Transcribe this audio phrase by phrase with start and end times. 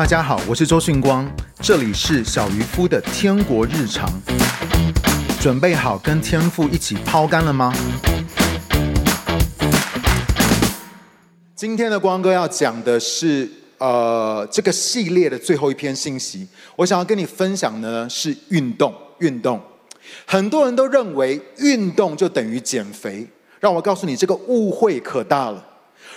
[0.00, 1.30] 大家好，我是周迅光，
[1.60, 4.10] 这里是小渔夫的天国日常。
[5.38, 7.70] 准备好跟天父一起抛竿了吗？
[11.54, 16.48] 今天的光哥要讲的是呃这个系列的最后一篇信息。
[16.76, 19.60] 我想要跟你分享的呢是运动，运动。
[20.24, 23.28] 很多人都认为运动就等于减肥，
[23.60, 25.66] 让我告诉你，这个误会可大了。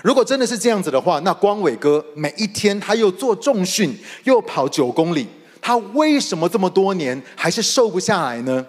[0.03, 5.25] 如果真的是这样子的话，那光伟哥每一天他又做重训，又跑九公里，
[5.61, 8.63] 他为什么这么多年还是瘦不下来呢？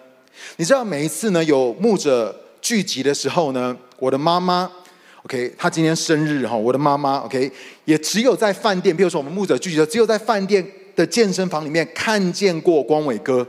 [0.56, 4.70] 你知道每一次呢有牧者聚集的时候呢，我的妈妈
[5.24, 7.50] ，OK，她今天生日哈，我的妈妈，OK，
[7.84, 10.64] 也只有在饭店，比如说我们牧者聚集的，只有在饭店
[10.94, 13.44] 的健身房里面看见过光伟哥，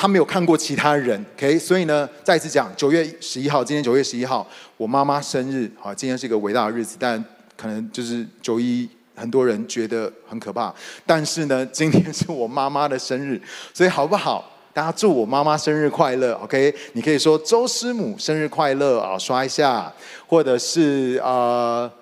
[0.00, 7.22] 他没有看过其他人，OK，所以呢，再次讲，九月十一号，今天九月十一号，我妈妈生日，好，今天是一个伟大的日子，但
[7.54, 13.38] 可能就是九一，很多人觉得很可怕，但是呢， 今天是我妈妈的生日，
[13.74, 14.50] 所以好不好？
[14.72, 16.74] 大家祝我妈妈生日快乐，OK？
[16.94, 19.92] 你可以说周师母生日快乐啊，刷一下，
[20.26, 21.92] 或者是呃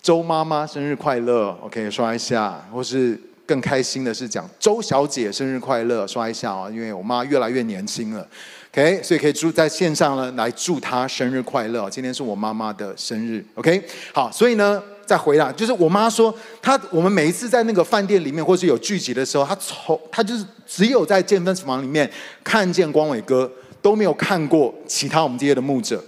[0.00, 1.90] 周妈妈生日快乐，OK？
[1.90, 3.20] 刷一下，或是
[3.52, 8.26] 更开心的是讲周小姐生日快乐，刷一下啊，因为我妈越来越年轻了
[8.72, 9.02] ，OK？
[9.02, 13.84] 所以可以祝在线上呢来祝她生日快乐，今天是我妈妈的生日，OK？
[14.14, 14.82] 好，所以呢。
[15.04, 22.08] 再回来，就是我妈说，她我们每一次在那个饭店里面，或是有聚集的时候，她从她就是只有在健身房里面
[22.44, 23.50] 看见光伟哥，
[23.82, 26.02] 都没有看过其他我们这些的牧者。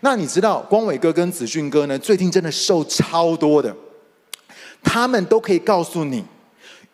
[0.00, 3.74] 那你知道光伟哥跟子俊哥呢，最近真的瘦超多的，
[4.82, 6.22] 他们都可以告诉你，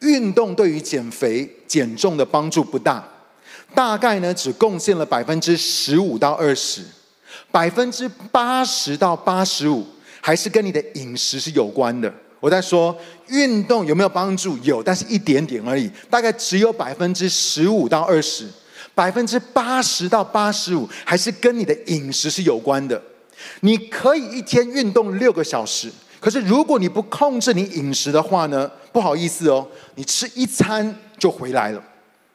[0.01, 3.07] 运动对于减肥减重的帮助不大，
[3.75, 6.83] 大概呢只贡献了百分之十五到二十，
[7.51, 9.87] 百分之八十到八十五。
[10.23, 12.13] 还是跟你的饮食是有关的。
[12.41, 12.97] 我在说
[13.29, 14.59] 运动有没有帮助？
[14.65, 18.49] 有，但是一点点而已，大概只有百分之十五到二十，
[18.93, 23.01] 百分之八十到八十五还是跟你的饮食是有关的。
[23.61, 28.69] 你可以一天运动六个小时，可是如果你不控制你饮食的话呢？
[28.97, 31.83] 不好意思哦，你吃一餐就回来了。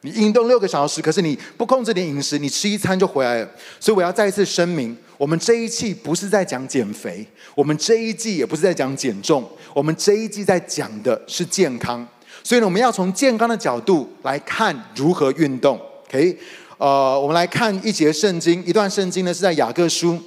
[0.02, 3.50] 你运动六个小时，可是你不控制点饮食，你吃一餐就回来了。
[3.80, 12.08] 所以我要再一次声明，我们这一季不是在讲减肥，我们这一季也不是在讲减重，我们这一季在讲的是健康。
[12.44, 15.82] 所以呢，我们要从健康的角度来看如何运动。
[16.10, 16.38] OK，
[16.78, 20.20] 呃，我们来看一节圣经，一段圣经呢是在雅各书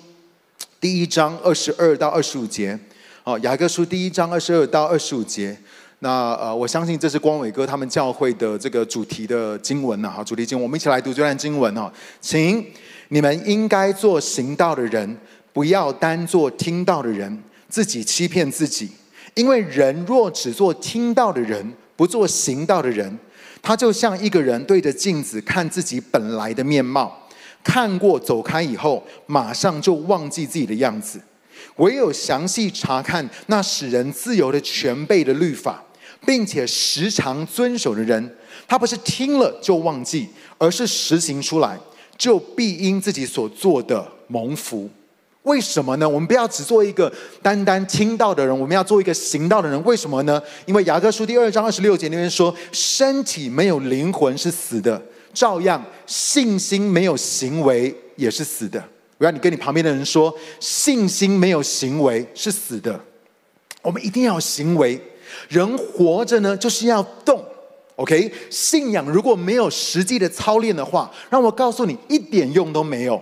[0.80, 2.76] 第一章二十二到二十五节。
[3.22, 5.56] 哦，雅各书第一章二十二到二十五节。
[6.04, 12.62] 那呃，我相信这是光伟哥他们教会的这个主题的经文呐，哈，主题经文，我们一起来读这段经文哦，请
[13.08, 15.16] 你们应该做行道的人，
[15.54, 18.90] 不要单做听道的人，自己欺骗自己，
[19.32, 23.18] 因为人若只做听道的人，不做行道的人，
[23.62, 27.18] 他就像一个人对着镜子看自己本来的面貌，
[27.62, 31.18] 看过走开以后，马上就忘记自己的样子，
[31.76, 35.82] 唯有详细查看那使人自由的全备的律法。
[36.26, 38.36] 并且时常遵守的人，
[38.66, 41.78] 他不是听了就忘记，而是实行出来，
[42.16, 44.88] 就必因自己所做的蒙福。
[45.42, 46.08] 为什么呢？
[46.08, 47.12] 我们不要只做一个
[47.42, 49.84] 单单听到的人，我们要做一个行道的人。
[49.84, 50.42] 为什么呢？
[50.64, 55.00] 因为雅各书第二章二十六节那边说：“身体没有灵魂是死的，
[55.34, 58.82] 照样信心没有行为也是死的。”
[59.18, 62.98] 我要你跟你旁边的人说：“信心没有行为是死的。”
[63.82, 64.98] 我们一定要行为。
[65.48, 67.44] 人活着呢，就是要动
[67.96, 68.32] ，OK？
[68.50, 73.20] 信仰如果没有实际的操练的话，让我告诉你，一点用都没有。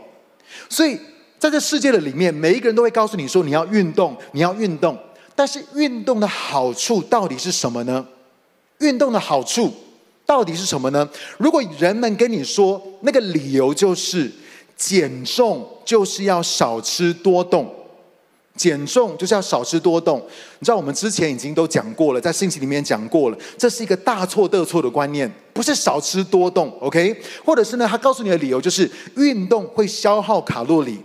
[0.69, 0.99] 所以
[1.39, 4.97] 在这世界的里面，每一个人都会告诉你说，你要运动，你要运动。
[5.35, 8.07] 但是运动的好处到底是什么呢？
[8.81, 9.73] 运动的好处
[10.27, 11.09] 到底是什么呢？
[11.39, 14.31] 如果人们跟你说那个理由就是
[14.77, 17.75] 减重，就是要少吃多动。
[18.55, 20.19] 减重就是要少吃多动，
[20.59, 27.17] 你知道我们之前已经都讲过了，在信息里面讲过了，这是一个大错特错的观念，不是少吃多动，OK？
[27.45, 31.01] 或者是呢，他告诉你的理由就是运动会消耗卡路里，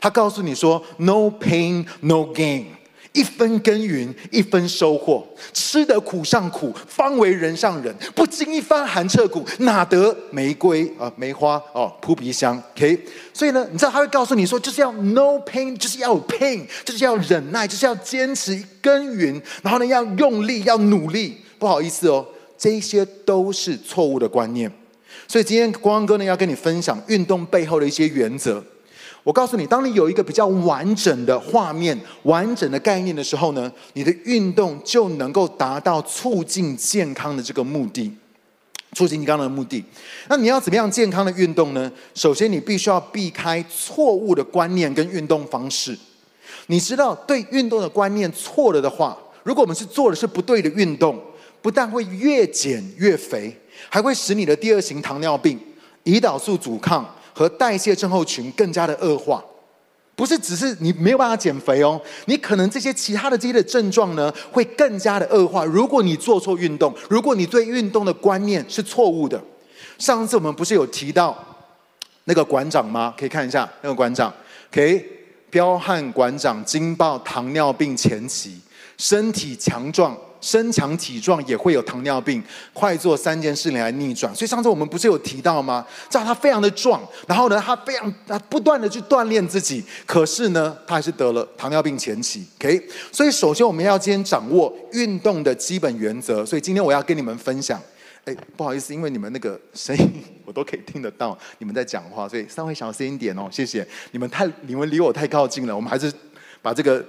[0.00, 2.64] 他告诉你说 “no pain no gain”。
[3.14, 7.94] 一分耕耘一分收获，吃得苦上苦，方为人上人。
[8.14, 13.00] 不经一番寒彻骨，哪得玫瑰啊梅花哦扑鼻香？OK，
[13.32, 21.36] 所以呢，你知道他会告诉你说，就是要 no pain，就是要有 pain，就是要忍耐，就是要坚持耕耘，然后呢要用力，要努力。
[21.56, 22.26] 不好意思哦，
[22.58, 24.70] 这些都是错误的观念。
[25.28, 28.62] 所以今天光哥呢要跟你分享运动背后的一些原则。
[29.24, 38.12] 我告诉你，当你有一个比较完整的画面、完整的概念的时候呢，你的运动就能够达到促进健康的这个目的。
[38.94, 39.84] 促进健康的目的，
[40.28, 41.90] 那你要怎么样健康的运动呢？
[42.14, 45.98] 首先，你必须要避开错误的观念跟运动方式。
[46.68, 51.20] 你知道，对运动的观念错了的话，如果我们是做的是不对的运动，
[51.60, 53.52] 不但会越减越肥，
[53.88, 55.58] 还会使你的第二型糖尿病、
[56.04, 59.44] 胰岛素阻抗和代谢症候群更加的恶化。
[60.16, 65.64] 不是只是你没有办法减肥哦，你可能这些其他的这些的症状呢，会更加的恶化。
[65.64, 69.42] 如果你做错运动，如果你对运动的观念是错误的，
[69.98, 71.36] 上次我们不是有提到
[72.26, 73.12] 那个馆长吗？
[73.18, 74.32] 可以看一下那个馆长
[74.70, 75.04] ，OK，
[75.50, 78.60] 彪悍馆长惊爆糖尿病前期，
[78.96, 80.16] 身体强壮。
[80.44, 82.42] 身强体壮也会有糖尿病，
[82.74, 84.32] 快做三件事来逆转。
[84.34, 85.86] 所以上次我们不是有提到吗？
[86.10, 92.46] 知道他非常的壮，然后呢，他非常他不断的去锻炼自己，可是呢，他还是得了糖尿病前期。
[92.58, 96.44] OK，所以首先我们要先掌握运动的基本原则。
[96.44, 97.80] 所以今天我要跟你们分享。
[98.26, 103.86] 哎，不好意思，因为你们那个声音我都可以听得到，你们在讲话，所以稍微小声一点哦，谢谢。
[104.10, 106.12] 你们太你们离我太靠近了，我们还是
[106.60, 107.02] 把这个。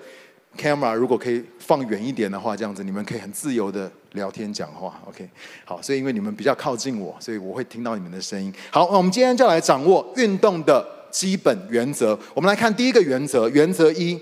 [0.58, 5.00] Camera 如果可以放远一点的话，这样子你们可以很自由的聊天讲话。
[5.08, 5.30] OK，
[5.64, 8.54] 好，所以因为你们比较靠近我，所以我会听到你们的声音。
[8.72, 12.18] 好，那我们今天就来掌握运动的基本原则。
[12.34, 14.20] 我们来看第一个原则，原则一，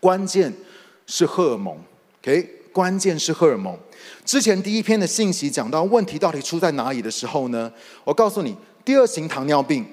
[0.00, 0.52] 关键
[1.06, 1.76] 是荷尔蒙。
[2.22, 3.76] OK，关键是荷尔蒙。
[4.24, 7.72] 之前第一篇的信息讲到问题到底出在哪里的时候呢？
[8.04, 9.86] 我告诉你，第二型糖尿病、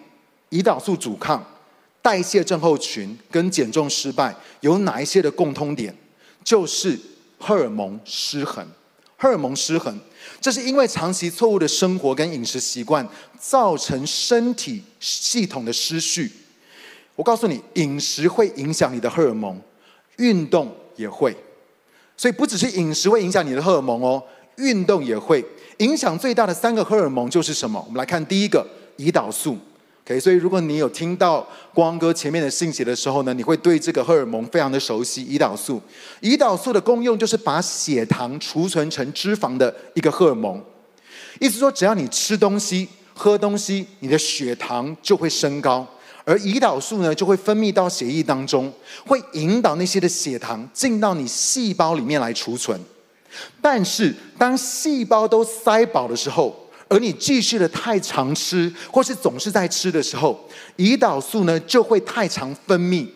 [0.51, 1.44] 胰岛素阻抗。
[2.01, 5.96] 代谢症候群跟减重失败有哪一些的共通点？
[6.44, 6.98] 就是
[7.38, 8.66] 荷尔蒙失衡。
[9.22, 10.00] 荷尔蒙失衡，
[10.40, 13.06] 这是因为长期错误的生活跟饮食习惯
[13.38, 16.31] 造成身体系统的失序。
[17.18, 19.60] 我告诉你，饮食会影响你的荷尔蒙，
[20.16, 21.36] 运动也会。
[22.16, 24.24] 所以不只是饮食会影响你的荷尔蒙哦，
[24.56, 25.44] 运动也会。
[25.80, 27.84] 影响最大的三个荷尔蒙就是什么？
[27.86, 28.66] 我们来看第一个，
[28.98, 29.57] 胰岛素。
[30.17, 35.25] 所以，如果你有听到光哥前面的信息的时候呢，你会对这个荷尔蒙非常的熟悉。
[35.25, 35.81] 胰岛素，
[36.21, 40.63] 胰岛素的功用就是把血糖储存成脂肪的一个荷尔蒙。
[41.39, 45.85] 意思说，只要你吃东西、喝东西，你的血糖就会升高，
[46.23, 48.71] 而胰岛素呢，就会分泌到血液当中，
[49.05, 52.79] 会引导那些的血糖进到你细胞里面来储存。
[53.62, 60.47] 但是，当细胞都塞饱的时候，而你继续的太常吃，或是总是在吃的时候，
[60.77, 63.07] 胰岛素呢就会太常分泌，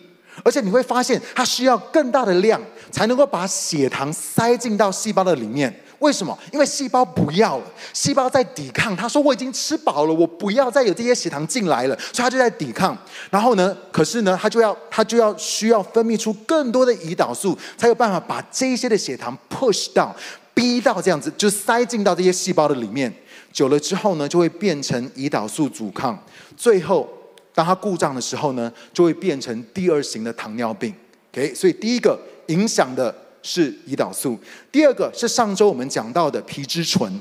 [0.42, 2.60] 而且你会发现它需要更大的量
[2.90, 5.80] 才能够把血糖塞进到细胞的里面。
[6.00, 6.36] 为什么？
[6.52, 8.94] 因为细胞不要了，细胞在抵抗。
[8.94, 12.96] 他说我已经吃饱了，我不要再有这些血糖进来了，所以它就在抵抗。
[13.30, 20.14] 然后呢，可是呢，它就要它就要需要分泌出更多的胰岛素，才有办法把这些的血糖 push 到，
[20.52, 23.10] 逼到这样子，就塞进到这些细胞的里面。
[23.54, 26.20] 久了之后呢，就会变成胰岛素阻抗。
[26.56, 27.08] 最后，
[27.54, 30.92] 当它故障的时候呢，就会变成第二型的糖尿病。
[31.32, 34.36] OK，所以第一个影响的是胰岛素，
[34.72, 37.20] 第二个是上周我们讲到的皮质醇。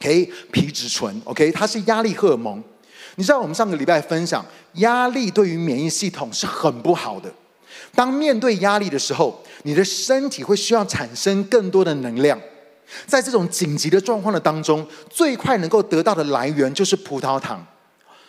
[0.00, 1.22] OK，皮质醇。
[1.24, 2.60] OK，它是压力荷尔蒙。
[3.14, 4.44] 你知道我们上个礼拜分享，
[4.74, 7.32] 压力对于免疫系统是很不好的。
[7.94, 12.40] 当面对压力的时候，你的身体会需要产生更多的能量。
[13.06, 17.64] 在这种紧急的状况的当中，最快能够得到的来源就是葡萄糖。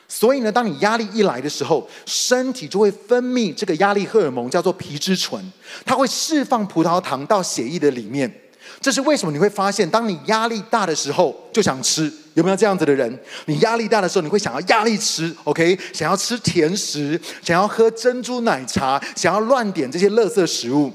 [0.07, 5.43] 所以呢，当你压力一来的时候，身体就会分泌这个压力荷尔蒙，叫做皮质醇，
[5.85, 8.31] 它会释放葡萄糖到血液的里面。
[8.79, 9.31] 这是为什么？
[9.31, 13.19] 你会发现，当你压力大的时候就想吃，有没有这样子的人？
[13.45, 15.77] 你压力大的时候，你会想要压力吃，OK？
[15.91, 20.91] 想要吃甜食，想要喝珍珠奶茶，想要乱点这些垃圾食物。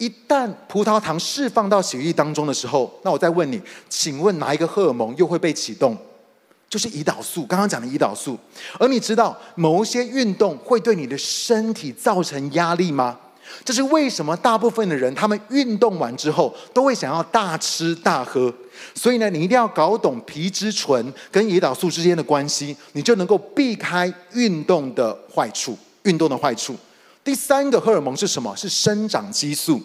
[0.00, 5.94] 一旦葡萄糖释放到血液当中的时候，那我再问你，请问哪一个荷尔蒙又会被启动？
[6.70, 8.38] 就是胰岛素，刚刚讲的胰岛素。
[8.78, 13.18] 而你知道某一些运动会对你的身体造成压力吗？
[13.62, 14.34] 这是为什么？
[14.36, 18.50] 大部分的人他们运动完之后都会想要大吃大喝。
[18.94, 25.76] 所以呢，你一定要搞懂皮质醇跟胰岛素之间的关系，你就能够避开运动的坏处。
[26.04, 26.74] 运动的坏处。
[27.22, 28.54] 第三个荷尔蒙是什么？
[28.56, 29.80] 是生长激素。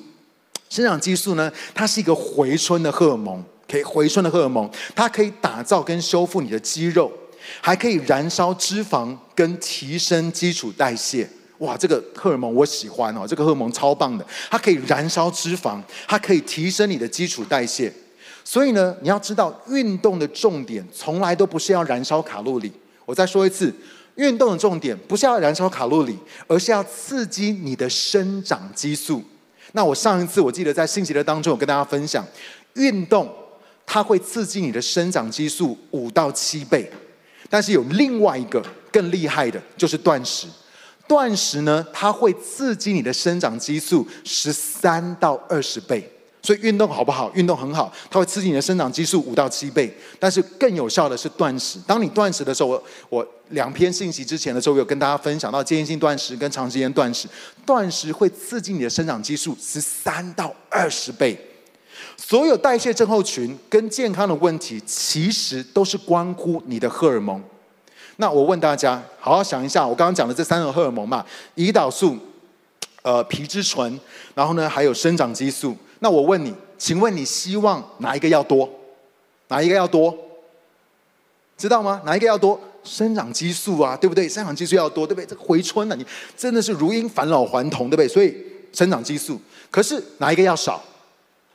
[0.69, 7.11] 生长激素呢，它是一个回春的荷尔蒙，可以回春的荷尔蒙，它可以打造跟修复你的肌肉，
[7.61, 11.29] 还可以燃烧脂肪跟提升基础代谢。
[11.59, 17.93] 哇，这个荷尔蒙我喜欢哦，这个荷尔蒙超棒的，它可以燃烧脂肪，它可以提升你的基础代谢。
[18.43, 22.71] 所以呢，你要知道，运动的重点从来都不是要燃烧卡路里。
[23.05, 23.73] 我再说一次。
[24.15, 26.17] 运动的重点不是要燃烧卡路里，
[26.47, 29.21] 而是要刺激你的生长激素。
[29.73, 32.25] 那我上一次我记得在信息的当中，我跟大家分享，
[32.75, 33.29] 运动
[33.85, 36.89] 它会刺激你的生长激素五到七倍，
[37.49, 40.47] 但是有另外一个更厉害的，就是断食。
[41.07, 46.09] 断食呢，它会刺激你的生长激素十三到二十倍。
[46.45, 47.31] 所以运动好不好？
[47.33, 49.91] 运动很好，它会刺激你的生长激素五到七倍。
[50.19, 51.79] 但是更有效的是断食。
[51.87, 57.27] 当你断食的时候，我我两篇信息之前的时候，我有跟大家分享到间歇性断食跟长时间断食。
[57.65, 61.35] 断食会刺激你的生长激素十三到二十倍。
[62.15, 67.41] 所有代谢症候群跟健康的问题，其实都是关乎你的荷尔蒙。
[68.17, 71.25] 那我问大家，好好想一下，我刚刚讲的这三种荷尔蒙嘛，
[71.55, 72.17] 胰岛素、
[73.01, 73.99] 呃皮质醇，
[74.33, 75.75] 然后呢还有生长激素。
[75.99, 78.69] 那我问你，请问你希望哪一个要多？
[79.47, 80.15] 哪一个要多？
[81.57, 82.01] 知道吗？
[82.05, 82.59] 哪一个要多？
[82.83, 84.29] 生长激素啊，对不对？
[84.29, 85.25] 生长激素要多，对不对？
[85.25, 86.05] 这个回春了，你
[86.37, 88.07] 真的是如婴返老还童，对不对？
[88.07, 88.35] 所以
[88.71, 89.39] 生长激素，
[89.71, 90.83] 可是哪一个要少？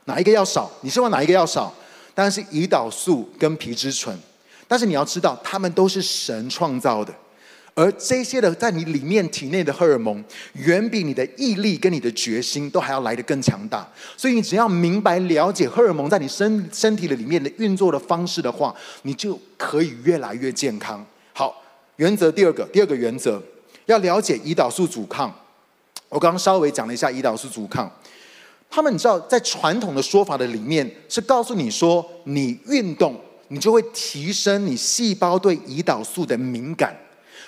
[0.05, 0.69] 哪一个要少？
[0.81, 1.73] 你希望哪一个要少？
[2.13, 4.17] 当然是胰岛素跟皮质醇。
[4.67, 7.13] 但是你要知道，它们都是神创造的。
[7.73, 10.23] 而这些的在你里面体内的荷尔蒙，
[10.53, 13.89] 远比你的毅力跟你的决心都还要来得更强大。
[14.17, 21.03] 所以你只要明白了解荷尔蒙在你身身体的里面的运作的方式的话，你就可以越来越健康。
[21.33, 21.63] 好，
[21.95, 23.41] 原则第二个，第二个原则
[23.85, 25.33] 要了解胰岛素阻抗。
[26.09, 27.89] 我刚刚稍微讲了一下胰岛素阻抗。
[28.69, 36.93] 他们你知道，在传统的说法的里面是告诉你说，你运动，你就会提升你细胞对胰岛素的敏感。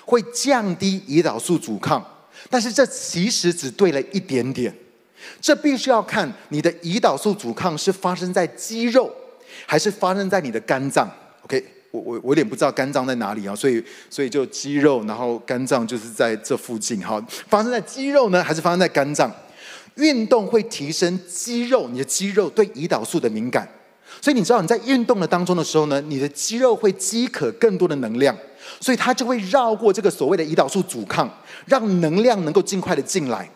[0.05, 2.03] 会降低胰岛素阻抗，
[2.49, 4.73] 但是这其实只对了一点点。
[5.39, 9.09] 这必须要看你的胰岛素阻抗是发生在肌肉，
[9.65, 11.09] 还是发生在你的肝脏。
[11.43, 16.99] OK，我我我有点不知道肝脏在哪里啊，所以所以就肌肉，然后肝脏就是在这附近。
[16.99, 19.31] 哈，发生在肌肉呢，还是发生在肝脏？
[19.95, 23.65] 运动会提升肌肉，你的肌肉对胰岛素的敏感，
[24.19, 28.35] 所以你知道你在运动的当中的时候呢，你的肌肉会饥渴更多的能量。
[28.79, 31.29] 所以它就会绕过这个所谓的胰岛素阻抗，
[31.65, 33.49] 让能量能够尽快的进来。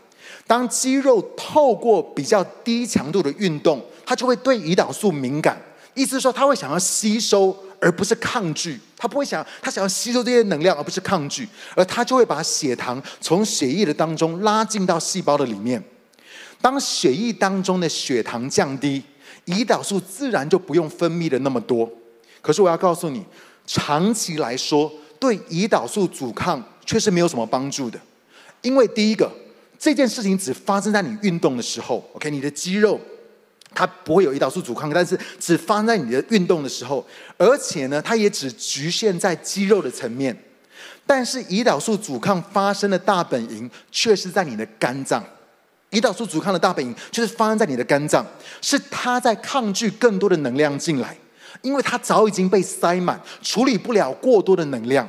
[0.46, 5.62] 当肌肉透过比较低强度的运动，它就会对胰岛素敏感。
[5.94, 8.80] 意思是说，它会想要吸收，而不是抗拒。
[8.96, 11.48] 它不会想，它想要吸收这些能量，而不是抗拒。
[11.76, 15.84] 而它就会把血糖从血液的当中拉进到细胞的里面。
[16.62, 19.04] 当血液当中的血糖降低，
[19.48, 21.90] 胰岛素自然就不用分泌的那么多。
[22.42, 23.26] 可是我要告诉你。
[23.68, 28.00] 长期来说，对胰岛素阻抗却是没有什么帮助的，
[28.62, 29.30] 因为第一个，
[29.78, 33.00] 这件事情只发生在你运动的时候，OK，你的肌肉
[33.74, 37.06] 它不会有胰岛素阻抗，但是只发生在你的运动的时候，
[37.38, 40.36] 而且呢，它也只局限在肌肉的层面。
[41.06, 45.24] 但是胰岛素阻抗发生的大本营却是在你的肝脏，
[45.92, 48.26] 胰岛素阻抗的大本营就是发生在你的肝脏，
[48.62, 51.18] 是它在抗拒更多的能量进来。
[51.62, 55.08] 因为它早已经被塞满，处理不了过多的能量，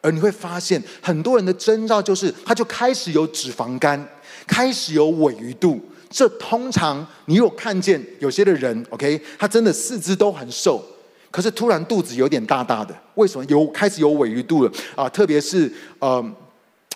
[0.00, 4.06] 而你会发现很多人的征兆就是，他就开始有脂肪肝，
[4.46, 5.80] 开始有尾鱼肚。
[6.08, 10.84] 这通常你有看见有些的人，OK，他真的四肢都很瘦，
[11.30, 15.08] 可是突然肚子有点大大的，为什么有开始有尾鱼肚了啊？
[15.08, 16.24] 特别是呃。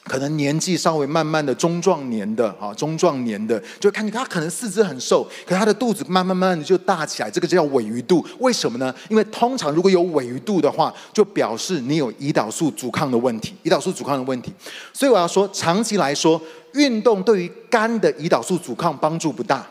[0.04, 8.26] 可能年纪稍微慢慢的中壮年的啊，中壮年的就看见他可能四肢很瘦，可他的肚子慢慢慢慢的就大起来，这个就叫尾鱼肚。
[8.38, 8.92] 为什么呢？
[9.09, 14.52] 因为通常如果有尾鱼肚的话，就表示你有胰岛素阻抗的问题，胰岛素阻抗的问题。
[14.92, 16.40] 所以我要说，长期来说，
[16.73, 19.66] 运动对于肝的胰岛素阻抗帮助不大，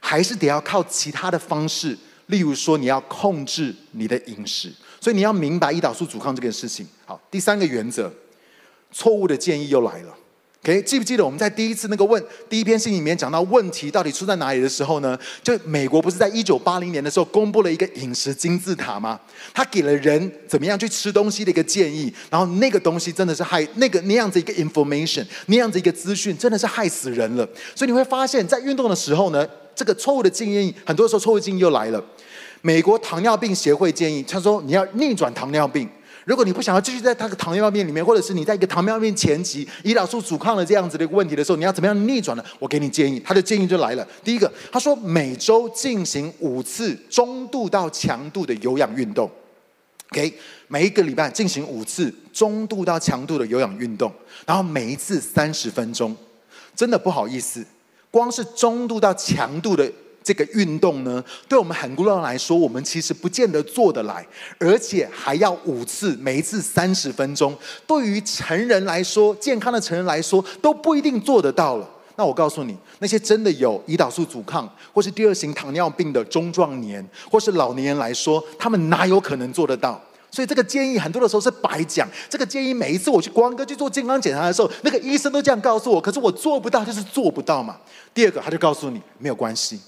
[0.00, 4.72] 还是得要靠其他的方式，例如说你要控制你的饮食。
[5.00, 6.86] 所以你要明白胰岛素阻抗这件事情。
[7.06, 8.12] 好，第三个原则。
[8.92, 10.14] 错误的建议又来了
[10.62, 10.82] ，OK？
[10.82, 15.18] 记不记得我们在第一次那个问第一篇信里面讲到问题到底出在哪里的时候呢？
[15.42, 19.18] 就美国不是在一九八零年的时候公布了一个饮食金字塔吗？
[19.54, 27.48] 他给了人怎么样去吃东西的一个建议，然后那个东西真的是害那个那样子一个 information，那样子一个资讯真的是害死人了。
[27.74, 32.04] 所以你会发现在运动的时候呢，这个错误的建议很多时候错误建议又来了。
[32.60, 35.88] 美国糖尿病协会建议他说你要逆转糖尿病。
[36.24, 42.44] 如果你不想要继续在他的糖尿病里面，或者是你在一个糖尿病前期胰岛素阻抗的这样子的一个问题的时候，你要怎么样逆转呢？
[42.58, 44.06] 我给你建议，他的建议就来了。
[44.22, 49.30] 第一个，他说每周进行五次中度到强度的有氧运动
[50.12, 50.32] ，OK，
[50.68, 54.12] 每一个礼拜进行五次中度到强度的有氧运动，
[54.46, 56.16] 然后每一次三十分钟。
[56.74, 57.62] 真的不好意思，
[58.10, 59.90] 光是中度到强度的
[60.22, 64.26] 这个运动呢，对我们很多人来说，我们其实不见得做得来，
[64.58, 67.56] 而且还要五次，每一次三十分钟。
[67.86, 71.88] 对于成人来说，健康的成人来说，都不一定做得到了。
[72.16, 80.00] 那我告诉你，那些真的有胰岛素阻抗或是第二型糖尿病的中壮年或是老年人来说，他们哪有可能做得到？
[80.30, 82.08] 所以这个建议很多的时候是白讲。
[82.28, 87.76] 这个建议每一次我去光哥去做健康检查的时候，那个医生都这样告诉我，可是我做不到，就是做不到嘛。
[88.14, 89.80] 第二个，他就告诉你没有关系，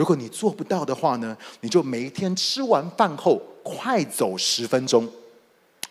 [0.00, 5.06] 如果你做不到的话呢，你就每一天吃完饭后快走十分钟。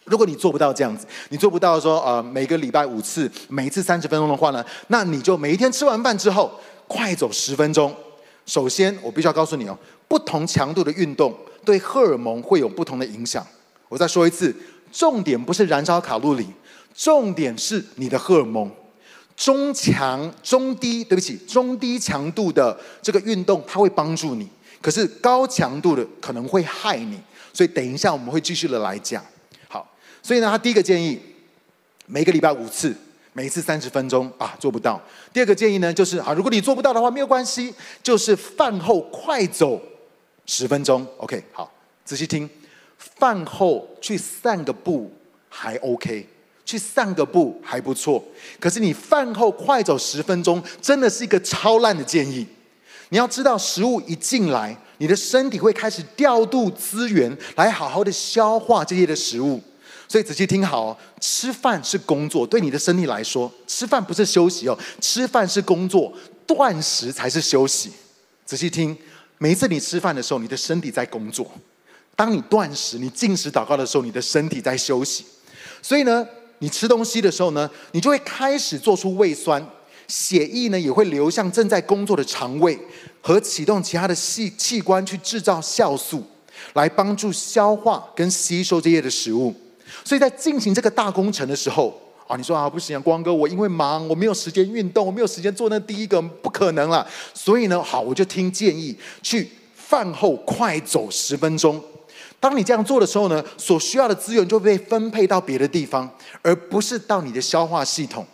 [0.05, 6.51] 如果你做不到这样子，你做不到说呃每个礼拜五次，每一次三十分钟的话呢，那你就每一天吃完饭之后
[6.87, 7.95] 快走十分钟。
[8.47, 11.31] 首先，我必须要告诉你哦，不同强度的运动
[11.63, 13.45] 对荷尔蒙会有不同的影响。
[13.89, 14.51] 我再说一次，
[14.91, 16.47] 重点不是燃烧卡路里，
[16.95, 18.71] 重点是你的荷尔蒙。
[19.39, 24.45] 中强、中低，对不起，中低强度的这个运动它会帮助你，
[24.81, 27.17] 可是高强度的可能会害你。
[27.53, 29.25] 所以等一下我们会继续的来讲。
[29.69, 29.89] 好
[30.21, 31.17] 所以呢，他第一个建议，
[32.05, 32.93] 每个礼拜五次，
[33.31, 35.01] 每次三十分钟啊，做不到。
[35.31, 39.81] 第二个建议呢，就是啊，如果你做不到的话，没有关系，就是饭后快走
[40.45, 41.07] 十分钟。
[41.15, 41.71] OK，好，
[42.03, 42.49] 仔细听，
[42.97, 45.09] 饭后去散个步
[45.47, 46.27] 还 OK，
[46.69, 48.23] 去散个步还不错。
[48.59, 52.45] 可是你饭后快走十分钟，真的是一个超烂的建议。
[53.09, 59.59] 你要知道，食物一进来，你的身体会开始调度资源，来好好的消化这些的食物。
[60.07, 66.13] 所以仔细听好哦，吃饭是工作，对你的身体来说，吃饭不是休息哦，吃饭是工作，
[66.45, 67.91] 断食才是休息。
[68.45, 68.95] 仔细听，
[69.39, 71.45] 每一次你吃饭的时候，你的身体在工作；
[72.15, 75.25] 当你断食、你进食祷告的时候，你的身体在休息。
[75.81, 76.27] 所以呢，
[76.59, 79.65] 你吃东西的时候呢，你就会开始做出胃酸，
[80.07, 82.77] 血液呢也会流向正在工作的肠胃，
[83.21, 86.23] 和启动其他的器器官去制造酵素，
[86.73, 89.53] 来帮助消化跟吸收这些的食物。
[90.03, 97.07] 所以在进行这个大工程的时候啊，你说啊不行啊，光哥，我因为忙，我没有时间运动，我没有时间做那第一个，不可能了。
[97.33, 101.81] 所以呢，好，我就听建议，去饭后快走十分钟。
[102.39, 106.09] 当你这样做的时候呢，所需要的资源就被分配到别的地方，
[106.41, 108.25] 而不是到你的消化系统。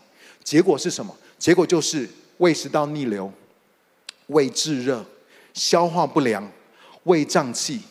[0.44, 1.16] 结果是什么？
[1.40, 3.32] 结果就是胃食道逆流、
[4.28, 5.04] 胃炙热、
[5.54, 6.48] 消化不良、
[7.04, 7.82] 胃胀气、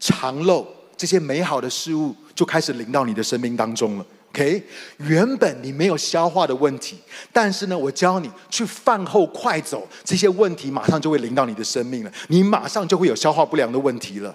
[0.00, 0.66] 肠漏。
[0.96, 4.06] 这些美好的事物就开始临到你的生命当中了。
[4.30, 4.62] OK，
[4.98, 6.96] 原本你没有消化的问题，
[7.32, 12.12] 但是呢，我教你去饭后快走，这些问题马上就会临到你的生命了。
[12.28, 14.34] 你马上就会有消化不良的问题了。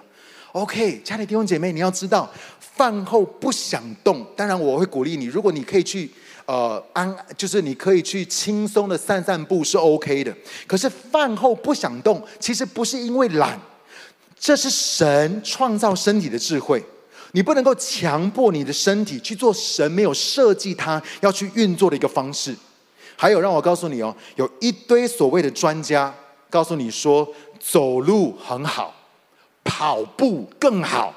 [0.53, 6.11] OK，家里弟兄姐妹，你要知道，饭后不想动，当然我会鼓励你，如果你可以去
[6.45, 10.35] 呃安，就是你可以去轻松的散散步是 OK 的。
[10.67, 13.59] 可是饭后不想动，其实不是因为懒。
[14.37, 16.83] 这是神创造身体的智慧，
[17.33, 22.53] 你不能够强迫你的身体去做神没有设计它要去运作的一个方式。
[23.15, 26.11] 还有，让我告诉你哦，有一堆所谓的专家
[26.49, 27.25] 告诉你说，
[27.59, 28.93] 走路很好，
[29.81, 31.11] 跑步更好。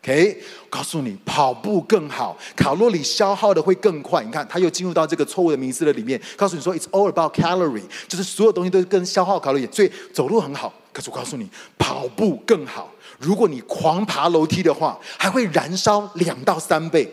[0.00, 4.22] OK，告诉你，跑步更好，卡路里消耗的会更快。
[4.22, 9.68] 你看，他又进入到这个错误的迷思的里面，告诉你说，It's all about calorie，就是所有东西都跟消耗卡路里。
[9.72, 12.88] 所以走路很好，可是我告诉你，跑步更好。
[13.18, 17.12] 如果你狂爬楼梯的话，还会燃烧两到三倍。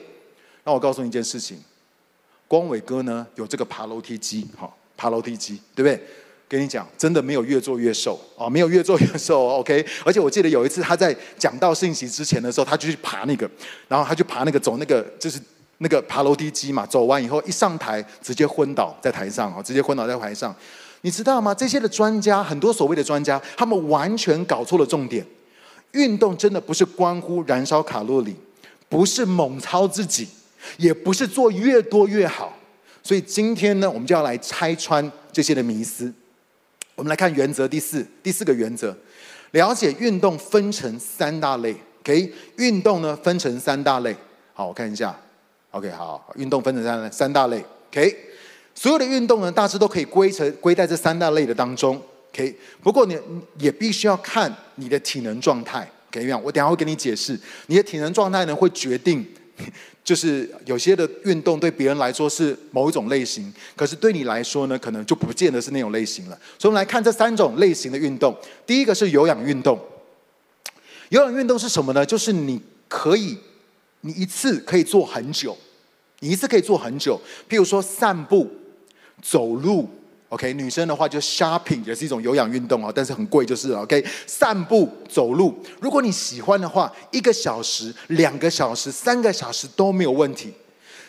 [0.65, 1.57] 那我告诉你一件事情，
[2.47, 5.99] 光伟哥呢有这个爬楼梯机，好，爬楼梯机，对不对？
[6.51, 9.85] 跟你讲，真的没有越做越瘦啊，没有越做越瘦，OK。
[10.03, 13.49] 而且我记得有一次他在讲到信息之前的时候，他就去爬那个，
[13.87, 15.39] 然后他就爬那个走那个就是
[15.77, 16.85] 那个爬楼梯机嘛。
[16.85, 20.53] 走完以后一上台，直接昏倒在台上啊，直接昏倒在台上。
[21.03, 21.55] 你知道吗？
[21.55, 25.25] 这些的专家，很多所谓的专家，他们完全搞错了重点。
[25.93, 28.35] 运动真的不是关乎燃烧卡路里，
[28.89, 30.27] 不是猛操自己，
[30.75, 32.57] 也不是做越多越好。
[33.01, 36.13] 所以今天呢，我们就要来拆穿这些的迷思。
[36.95, 38.95] 我们来看原则第四，第四个原则，
[39.51, 41.75] 了解运动分成三大类。
[42.01, 44.15] OK，运动呢分成三大类。
[44.54, 45.15] 好，我看一下。
[45.71, 47.63] OK，好，运动分成三三大类。
[47.91, 48.15] OK，
[48.75, 51.99] 所有的运动呢，大致都可以归成归在这三大类的当中。
[52.34, 53.17] OK，不过你
[53.58, 55.89] 也必须要看你的体能状态。
[56.10, 59.25] OK，我等下会跟你解释，你的体能状态呢会决定。
[60.03, 66.37] 就是有些的运动对别人来说是某一种类型，可是对你来说呢，可能就不见得是那种类型了。
[66.57, 68.35] 所以，我们来看这三种类型的运动。
[68.65, 69.79] 第一个是有氧运动。
[71.09, 72.05] 有氧运动是什么呢？
[72.05, 73.37] 就是你可以，
[74.01, 75.57] 你一次可以做很久，
[76.19, 77.19] 你一次可以做很久。
[77.49, 78.49] 譬如说散步、
[79.21, 79.89] 走路、
[80.32, 84.02] OK，女生的话就 shopping 也是一种有氧运动哦，但是很贵就是 OK。
[84.26, 90.54] 散步、走路，如果你喜欢的话，一个小时、两个小时、三个小时都没有问题。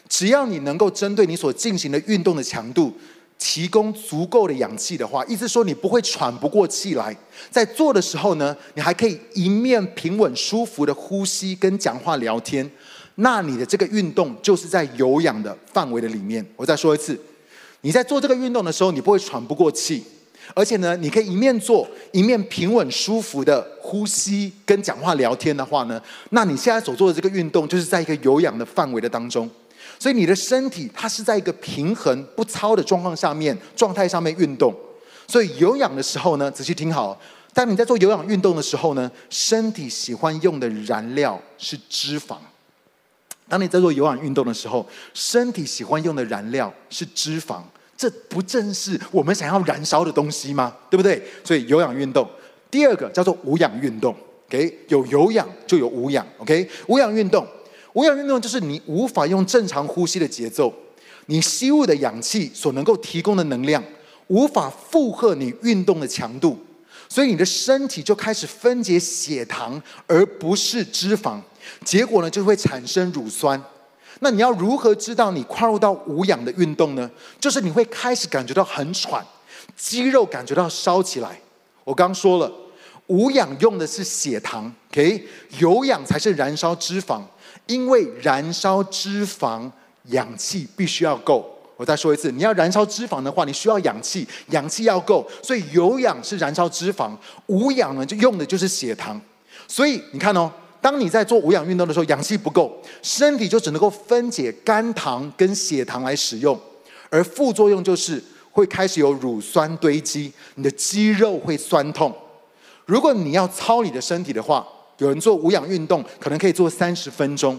[0.09, 2.93] 只要你能够针对你所进行的运动的强度，
[3.39, 7.17] 提供足够的氧气的话，意思说你不会喘不过气来。
[7.49, 12.69] 在做的时候呢，你还可以一面平稳舒服的呼吸跟讲话聊天，
[13.15, 16.45] 那你的这个运动就是在有氧的范围的里面。
[16.57, 17.17] 我再说一次。
[17.83, 20.03] 你在做这个运动的时候，你不会喘不过气，
[20.55, 29.51] 而且呢，你可以一面做一面平稳舒服的呼吸跟讲话聊天的话呢，那你现在所做的这个运动就是在一个有氧的范围的当中，
[29.99, 34.73] 所以你的身体它是在一个平衡不操的状况下面状态上面运动，
[35.27, 37.21] 所以有氧的时候呢，仔细听好，
[37.53, 42.37] 当你在做有氧运动的时候呢，身体喜欢用的燃料是脂肪。
[43.53, 47.61] 当你在做有氧运动的时候，身体喜欢用的燃料是脂肪，
[47.95, 50.75] 这不正是我们想要燃烧的东西吗？
[50.89, 51.23] 对不对？
[51.45, 52.27] 所以有氧运动，
[52.71, 54.17] 第二个叫做无氧运动。
[54.49, 56.27] OK，有有氧就有无氧。
[56.39, 57.47] OK，无氧运动，
[57.93, 60.73] 无氧运动就是你无法用正常呼吸的节奏，
[61.27, 63.85] 你吸入的氧气所能够提供的能量
[64.29, 66.59] 无法负荷你运动的强度，
[67.07, 71.39] 所以你的身体就开始分解血糖，而不是脂肪。
[71.85, 73.63] 结果呢，就会产生乳酸。
[74.21, 77.11] 那你要如何知道你跨入到无氧的运动呢？
[77.41, 79.25] 就是你会开始感觉到很喘，
[79.75, 81.41] 肌肉感觉到烧起来。
[81.83, 82.53] 我刚说了，
[83.09, 85.27] 无氧用的是血糖，OK？
[85.59, 87.23] 有氧才是燃烧脂肪，
[87.67, 89.69] 因为燃烧脂肪
[90.05, 91.59] 氧气必须要够。
[91.77, 95.29] 我再说一次，你要燃烧脂肪的话，你需要氧气，氧气要够。
[95.43, 97.11] 所以有氧是燃烧脂肪，
[97.47, 99.21] 无氧呢就用的就是血糖。
[99.67, 100.53] 所以你看哦。
[100.83, 106.61] 当你在做无氧运动的时候，氧气不够，身体就只能够分解肝糖跟血糖来使用，
[107.09, 112.13] 而副作用就是会开始有乳酸堆积，你的肌肉会酸痛。
[112.85, 114.67] 如果你要操你的身体的话，
[114.99, 117.59] 有人做无氧运动可能可以做三十分钟，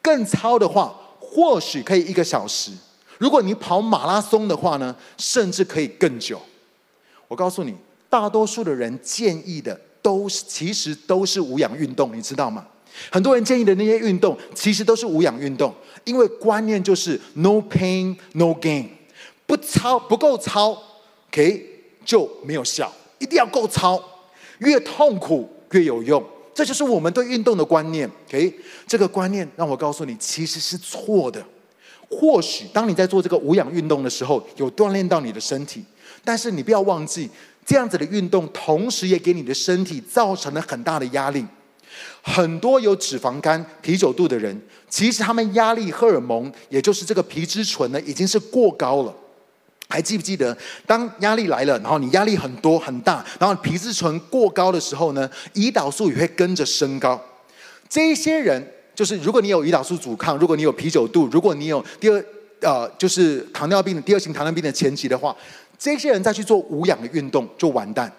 [0.00, 2.72] 更操的话或许可以一个小时。
[3.18, 6.40] 如果你跑马拉松的话呢，甚至可以更久。
[7.28, 7.76] 我告诉你，
[8.08, 9.78] 大多数的人建议的。
[10.02, 12.66] 都是其实都是无氧运动，你知道吗？
[13.10, 18.86] 很多人建议的那些运动，其实都是无氧运动，因为观念就是 no pain no gain，
[19.46, 20.76] 不操不够操
[21.28, 21.64] ，OK
[22.04, 24.02] 就没有效，一定要够操，
[24.58, 28.54] 越痛苦越有用，这就是我们对运动的观念，OK？
[28.86, 31.42] 这个观念让我告诉你，其实是错的。
[32.10, 35.82] 或许当你在做这个无氧运动的时候，有锻炼到你的身体，
[36.22, 37.30] 但是你不要忘记。
[37.64, 41.44] 这样子的运动，同时也给你的身体造成了很大的压力。
[42.22, 49.14] 很多有脂肪肝、啤酒肚的人，其实他们压力荷尔蒙，也就是这个皮质醇呢，已经是过高了。
[49.88, 57.20] 还记不记得，当压力来了，然后你压力很多很大，然后皮质醇过高的时候呢，胰岛素也会跟着升高。
[57.88, 62.24] 这些人，就是如果你有胰岛素阻抗，如果你有啤酒肚，如果你有第二
[62.60, 65.36] 呃，就是糖尿病的第二型糖尿病的前期的话。
[65.82, 68.10] 这些人再去做无氧的运动就完蛋。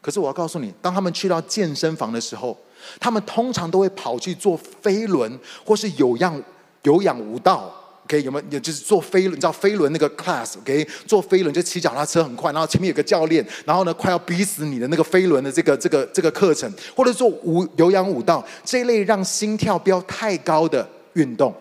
[0.00, 2.56] 可是我要告诉你，当他们去到健身房的时候，
[2.98, 6.42] 他们通常都会跑去做飞轮或是有氧
[6.84, 7.70] 有氧舞蹈。
[8.04, 8.58] OK，有没有？
[8.58, 21.54] 就是做飞轮，你知道飞轮那个 class？OK，做飞轮就骑脚踏车很快，然后前面有个教练，然后呢快要逼死你的那个飞轮的这个这个这个课程，或者做无有氧舞蹈这一类让心跳飙太高的运动。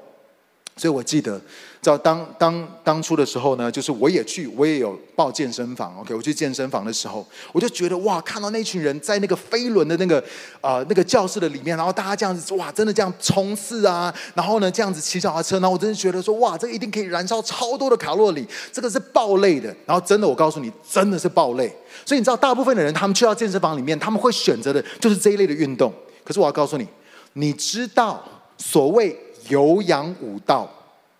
[0.77, 1.39] 所以我记得。
[1.81, 5.97] 知道当当当初的时候呢，就是我也去，我也有报健身房。
[5.99, 10.23] OK，我去健身房的时候，我就觉得哇，看到那群人在那个飞轮的那个
[10.61, 19.75] 啊、那个教室的里面，然后大家这样子哇，真的这样冲刺啊，然后呢这样子骑脚踏车，然后我真的觉得说哇，这个一定可以燃烧超多的卡路里，这个是爆累的。
[19.87, 21.67] 然后真的，我告诉你，真的是爆累。
[22.05, 25.91] 所以你知道，大部分的人他们去到健身房里面，他们会选择的就是这一类的运动。
[26.23, 26.87] 可是我要告诉你，
[27.33, 28.23] 你知道
[28.59, 29.17] 所谓
[29.49, 30.69] 有氧舞蹈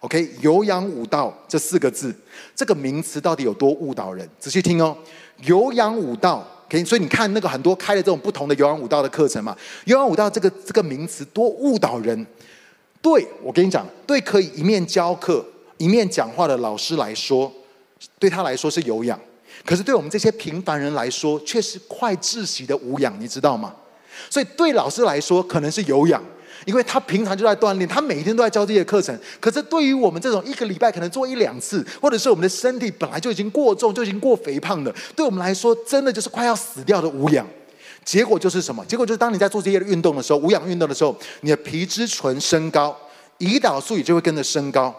[0.01, 2.13] ？OK，有氧舞蹈这四个字，
[2.55, 4.27] 这个名词到底有多误导人？
[4.39, 4.97] 仔细听哦，
[5.43, 12.25] 有氧舞蹈，OK，所以你看那个很多开的这种不同的有氧舞蹈的课程嘛，有氧舞蹈这个这个名词多误导人。
[12.99, 15.45] 对，我跟你讲，对可以一面教课
[15.77, 17.51] 一面讲话的老师来说，
[18.19, 19.19] 对他来说是有氧，
[19.63, 23.75] 可是对我们这些平凡人来说，却是快窒息的无氧，你知道吗？
[24.29, 26.23] 所以对老师来说可能是有氧。
[26.65, 29.17] 因为他平常就在锻炼，他每天都在教这些课程。
[29.39, 37.45] 可是对于我们这种一个礼拜可能做一两次，或者是我们的身体本来就已经过重，就已经过肥胖的，对我们来说，真的就是快要死掉的无氧。
[38.03, 38.83] 结果就是什么？
[38.85, 42.97] 结果就是当你在做这些运动的时候，无氧运动的时候，你的皮质醇升高，
[43.37, 44.93] 胰岛素也就会跟着升高。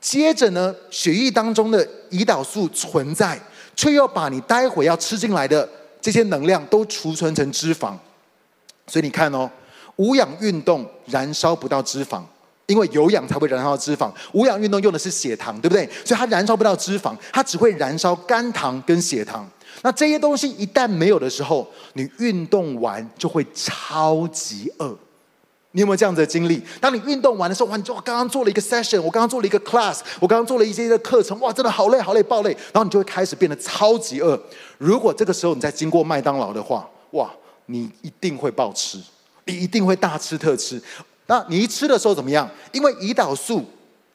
[0.00, 3.40] 接着呢，血液当中的胰岛素存在，
[3.74, 5.66] 却又把你待会要吃进来的
[6.00, 7.94] 这些能量都储存成脂肪。
[8.86, 9.48] 所以你看哦，
[10.02, 12.20] 无氧运动燃烧不到脂肪。
[12.66, 15.84] 因为有氧才会燃烧脂肪，无氧运动用的是血糖，对不对？
[16.04, 19.46] 所以它燃烧不到脂肪，它只会燃烧肝糖跟血糖。
[19.82, 24.96] 那这些东西一旦没有的时候，你运动完就会超级饿。
[25.72, 26.62] 你有没有这样子的经历？
[26.80, 34.40] 当你运动完的时候，哇，你就刚刚做了一个 session，我刚刚做了一个 class，我刚刚做了一些的课程，哇，真的好累好累爆累，然后你就会开始变得超级饿。
[34.78, 37.30] 如果这个时候你再经过麦当劳的话，哇，
[37.66, 38.98] 你一定会暴吃，
[39.44, 40.80] 你一定会大吃特吃。
[41.26, 42.48] 那你一吃的时候怎么样？
[42.72, 43.64] 因为胰岛素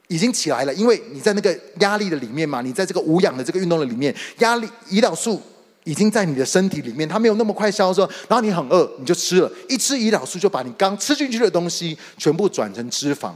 [0.08, 5.42] 已经起来了，因为你在那个压力的里面嘛，你在这个无氧的这个运动的里面，压力胰岛素
[5.84, 8.02] 已经在你的身体里面，它没有那么快消失。
[8.28, 13.32] 然后你很饿，你就吃了，一吃胰岛素就把你刚吃进去的东西全部转成脂肪，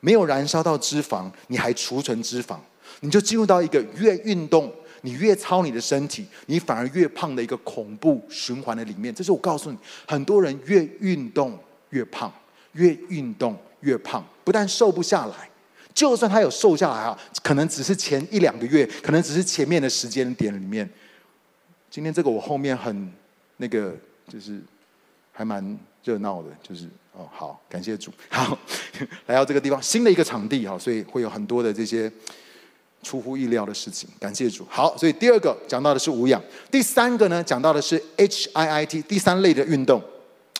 [0.00, 2.56] 没有燃烧到脂肪，你还储存脂肪，
[3.00, 9.14] 你就进入到一个越运动你越操你的身体，你反而越胖的一个恐怖循环的里面。
[9.14, 11.58] 这是我告诉你，很多人越运动
[11.90, 12.32] 越胖。
[12.74, 15.50] 越运动越胖，不但瘦不下来，
[15.92, 20.88] 就算他有瘦下来啊，可能只是前一两个月，可能只是前面的时间点里面。
[21.90, 23.12] 今天这个我后面很
[23.56, 23.92] 那个，
[24.28, 24.60] 就是
[25.32, 28.56] 还蛮热闹的，就是哦，好，感谢主，好，
[29.26, 32.08] 来到这个地方，新的一个场地哈，所以会有很多的这些
[33.02, 34.66] 出乎意料的事情，感谢主。
[34.68, 40.02] 好，所以第二个讲到的是无氧，第三个呢讲到的是 HIIT，第三类的运动。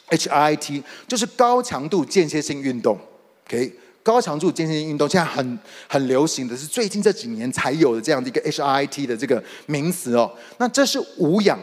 [0.08, 2.98] HIIT 就是高强度间歇性运动
[3.46, 3.72] ，OK，
[4.02, 10.28] 高强度间歇性运动现在很很流行的是最近这几年才有的这样的一个 HIIT 的这个名词哦。
[10.58, 11.56] 那这是无氧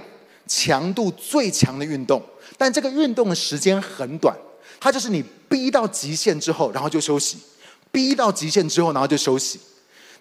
[0.45, 2.23] 强度最强的运动，
[2.57, 4.33] 但这个运动的时间很短，
[4.79, 7.37] 它就是你逼到极限之后，然后就休息；
[7.91, 9.59] 逼到极限之后，然后就休息。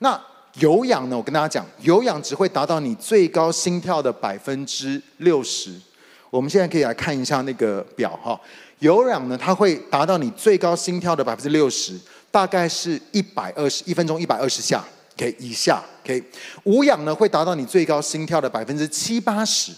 [0.01, 0.21] 那
[0.59, 1.17] 有氧呢？
[1.17, 5.71] 我跟大家讲，有氧只会达到你最高心跳的百分之六十。
[6.31, 8.39] 我们现在可以来看一下那个表哈，
[8.79, 11.99] 有氧呢，它会达到你最高心跳的百分之六十，
[12.31, 14.83] 大概是一百二十一分钟一百二十下
[15.17, 16.23] ，OK 以下，OK。
[16.65, 19.73] 无氧呢会达到你最高心跳的百分之七八十，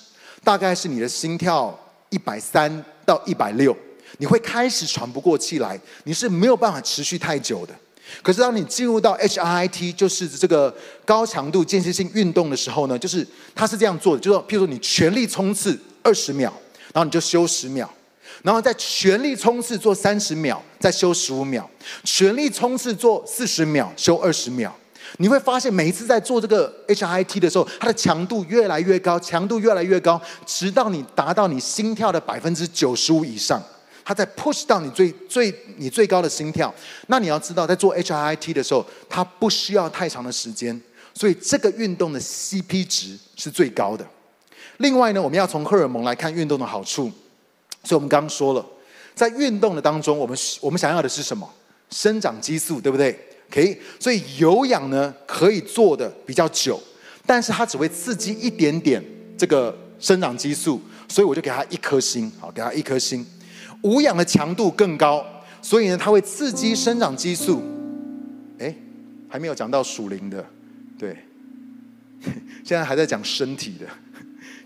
[0.44, 1.76] 大概是你的心跳
[2.10, 3.76] 一百三到一百六，
[4.18, 7.74] 你会开始喘不过气来，你是没有办法持续太久的。
[8.22, 15.78] 可是当你进入到 HIIT，就是这个高强度间歇性运动的时候呢，就是它是这样做的，就是譬如说你全力冲刺。
[16.00, 16.50] 二十秒，
[16.94, 17.86] 然后你就休十秒，
[18.42, 21.68] 然后再全力冲刺做三十秒，再休十五秒，
[22.02, 24.74] 全力冲刺做四十秒，休二十秒。
[25.18, 33.62] 你会发现每一次在做这个 HIIT 的时候，它的强度越来越高，强度越来越高，直到你达到你心跳的百分之九十五以上，
[34.08, 36.74] 它在 push 到你最最你最高的心跳。
[37.08, 40.80] 那你要知道，在做 H I T 的时候，它不需要太长的时间，
[41.12, 44.06] 所以这个运动的 CP 值是最高的。
[44.78, 47.12] 另外呢，我们要从荷尔蒙来看运动的好处，
[47.84, 48.64] 所以我们刚刚说了，
[49.14, 51.46] 在运动的当中，我们我们想要的是什么？
[51.90, 53.14] 生长激素，对不对
[53.50, 56.80] ？OK，所以有氧呢可以做的比较久，
[57.26, 59.04] 但是它只会刺激一点点
[59.36, 63.26] 这个生长激素，所以我就给它一颗星，好，给它一颗星。
[63.82, 65.24] 无氧的强度更高，
[65.62, 67.62] 所以呢，它会刺激生长激素。
[68.58, 68.74] 哎，
[69.28, 70.44] 还没有讲到属灵的，
[70.98, 71.16] 对，
[72.64, 73.86] 现在还在讲身体的。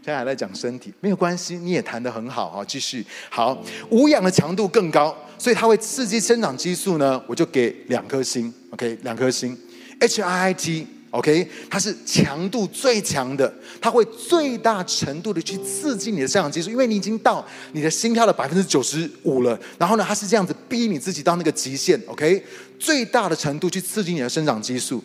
[0.04, 3.62] 现在还在讲身体，没有关系，你也谈得很好啊，继续好。
[3.88, 9.56] 无氧的强度更高，所以它会刺激生长激素呢，我就给两颗星，OK，两颗星。
[10.00, 22.44] HIIT OK，它是强度最强的，它会最大程度的去刺激你的生长激素，因为你已经到你的心跳的百分之九十五了，然后呢，它是这样子逼你自己到那个极限，OK，
[22.78, 25.02] 最大的程度去刺激你的生长激素。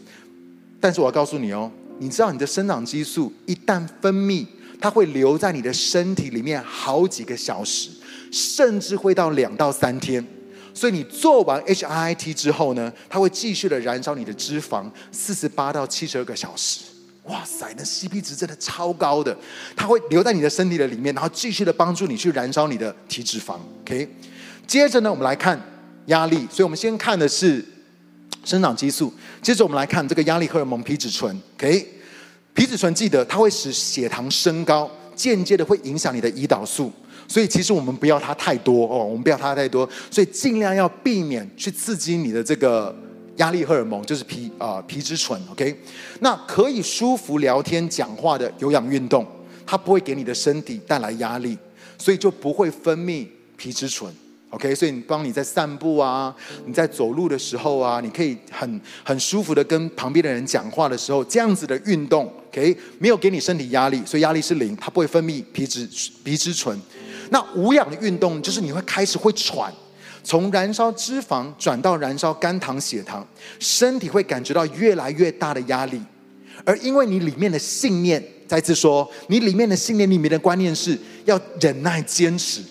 [0.80, 4.46] 但是我要告诉你哦，你知道你的生长激素一旦分泌。
[4.80, 7.90] 它会留在你的身体里面好几个小时，
[8.32, 10.24] 甚至会到两到三天。
[10.78, 16.82] 所以你做完 H I T 之后呢，它会继续的燃烧你的脂肪四十八到七十二个小时。
[17.24, 19.36] 哇塞，那 CP 值真的超高的。
[19.76, 23.56] 它会留在你的身体的里面，然后继续的帮助你去燃烧你的体脂肪。
[23.82, 24.08] OK，
[24.68, 25.60] 接着呢，我们来看
[26.06, 26.48] 压力。
[26.52, 27.66] 所以我们先看的是
[28.46, 29.12] 生长激素，
[29.42, 31.36] 接着我们来看这个压力荷尔蒙皮质醇。
[31.58, 31.96] OK。
[32.54, 36.92] 皮质醇记得它会使血糖升高，间接的会影响你的胰岛素，
[37.28, 42.96] 所以其实我们不要它太多哦，我们不要它太多，所以尽量要避免去刺激你的这个
[43.36, 45.40] 压力荷尔蒙，就是皮啊、皮质醇。
[45.52, 45.76] OK，
[46.22, 49.28] 那可以舒服聊天讲话的有氧运动，
[49.66, 51.58] 它不会给你的身体带来压力，
[51.98, 53.26] 所以就不会分泌
[53.58, 54.12] 皮质醇。
[54.50, 56.34] OK，所以你帮你在散步啊，
[56.66, 65.86] 你在走路的时候啊，你可以很很舒服的跟旁边的人讲话的时候，这样子的运动，OK，没有给你身体压力，所以压力是零，它不会分泌皮质
[66.24, 66.80] 皮质醇。
[67.30, 69.74] 那无氧的运动就是你会开始会喘，
[70.24, 73.26] 从燃烧脂肪转到燃烧肝糖血糖，
[73.60, 76.02] 身体会感觉到越来越大的压力，
[76.66, 82.62] 而因为你里面的信念，再次说，你里面的信念里面的观念是要忍耐坚持。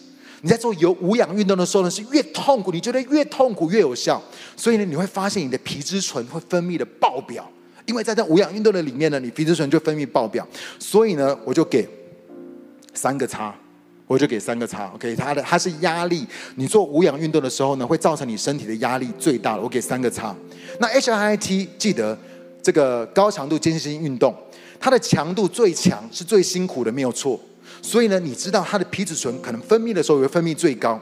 [0.43, 4.23] 你在做有无氧运动的时候呢，是越痛苦，你觉得越痛苦越有效，
[4.57, 7.51] 所以呢，你会发现你的皮质醇会分泌的爆表，
[7.87, 10.47] 因为在这无氧运动的里面呢，你皮质醇就分泌爆表，
[10.79, 11.89] 所以呢，我就给
[12.95, 13.53] 三个叉，
[14.07, 20.35] 我就给三个叉，OK，它的它是压力，你做无氧运动的时候呢，会造成你身体的压力最大，我给三个叉。
[20.79, 22.17] 那 HIIT 记得
[22.63, 24.35] 这个高强度间歇性运动，
[24.79, 27.41] 它的强度最强是最辛苦的，没有错。
[27.83, 31.01] 所以呢，你知道它的皮质醇可能分泌的时候也会分泌最高，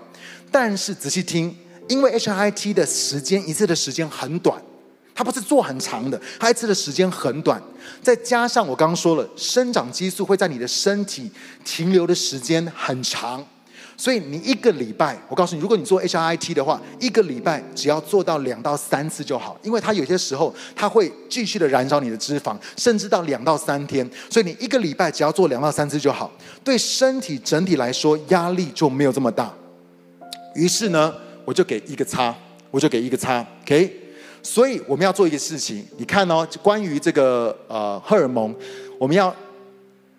[0.50, 1.54] 但是仔细听，
[1.88, 4.60] 因为 HIIT 的时间一次的时间很短，
[5.14, 7.62] 它不是做很长的，它一次的时间很短，
[8.02, 11.30] 再加上我刚刚说了，生长激素会在你的身体
[11.64, 13.44] 停留的时间很长。
[13.96, 24.04] 所以你一个礼拜，我告诉你，如果你做 H I T 的话，一个礼拜只要做到两到三次就好，因为它有些时候它会继续的燃烧你的脂肪，甚至到两到三天。
[24.28, 26.28] 所以你一个礼拜只要做两到三次就好，
[26.64, 29.54] 对身体整体来说压力就没有这么大。
[30.56, 32.34] 于是呢，我就给一个叉，
[32.72, 34.03] 我就给一个叉，OK。
[34.44, 38.54] 所以我们要做一个事情，你看哦，关于这个呃荷尔蒙，
[38.98, 39.34] 我们要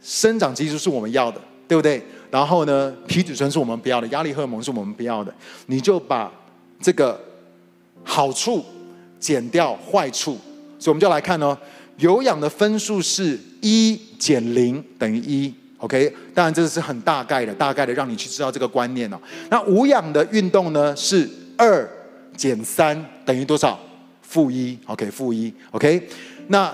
[0.01, 2.01] 生长激素是我们要的，对不对？
[2.31, 5.31] 然后呢，皮质醇是我们不要的，压力荷尔蒙是我们不要的，
[5.67, 6.31] 你就把
[6.81, 7.17] 这个
[8.03, 8.65] 好处
[9.19, 10.37] 减掉坏处，
[10.79, 11.55] 所以我们就来看哦，
[11.97, 19.19] 有氧的分数是一减零等于一，OK，当然这是很大概的，大概的让你去知道这个观念哦。
[19.51, 21.87] 那无氧的运动呢是二
[22.35, 23.79] 减三等于多少？
[24.27, 26.07] 负一，OK，负一，OK。
[26.47, 26.73] 那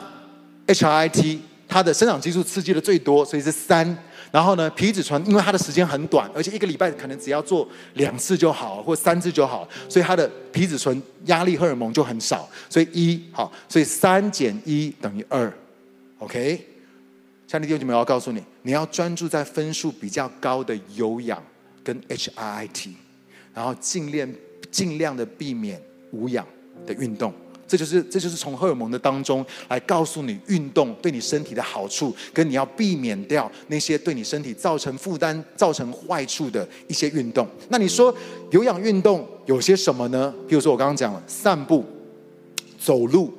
[0.68, 3.98] HIT 它的生长激素刺激的最多，所以是三。
[4.32, 15.52] 然后呢，皮质醇因为它的时间很短，而且一个礼拜可能只要做两次就好，或三次就好，所以它的皮质醇压力荷尔蒙就很少，所以一好，所以三减一等于二
[16.20, 16.66] ，OK。
[17.46, 21.44] 下面弟兄姐妹，我要告诉你，你要专注在分数比较高的有氧
[21.84, 22.92] 跟 HIIT，
[23.54, 24.34] 然后尽量
[24.72, 26.48] 尽量的避免无氧
[26.86, 27.34] 的运动。
[27.68, 37.48] 这就是这就是从荷尔蒙的当中来告诉你运动对你身体的好处，跟你要避免掉那些对你身体造成负担、造成坏处的一些运动。
[37.70, 38.14] 那你说
[38.50, 40.34] 有氧运动有些什么呢？
[40.50, 41.86] 比如说我刚刚讲了散步、
[42.78, 43.34] 走路。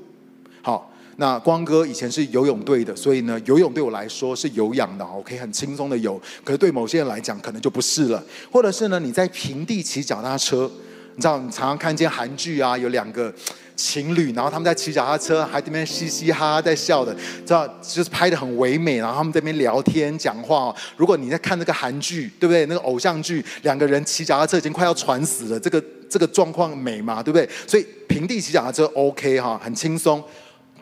[0.62, 6.18] 好，那光哥以前是游泳队的，所以呢，游泳对我来说是有氧的，我可以很轻松的游。
[6.42, 8.24] 可是对某些人来讲，可能就不是了。
[8.50, 10.70] 或者是呢，你在平地骑脚踏车，
[11.14, 13.32] 你知道，你常常看见韩剧啊，有两个。
[13.74, 18.98] 情侣，然后他们在骑脚踏车，还在那边嘻嘻哈哈在笑的，知道就是拍得很唯美。
[18.98, 20.72] 然后他们在那边聊天讲话。
[20.96, 22.64] 如果你在看那个韩剧，对不对？
[22.66, 27.48] 那个偶像剧，两个人骑脚踏车已经快要喘死了，这个这个状况美嘛，对不对？
[27.66, 30.22] 所以平地骑脚踏车 OK 哈，很轻松。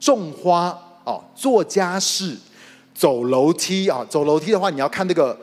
[0.01, 2.37] 种花哦，做家事，
[2.93, 5.38] 走楼梯啊，走楼梯的话，你要看那个。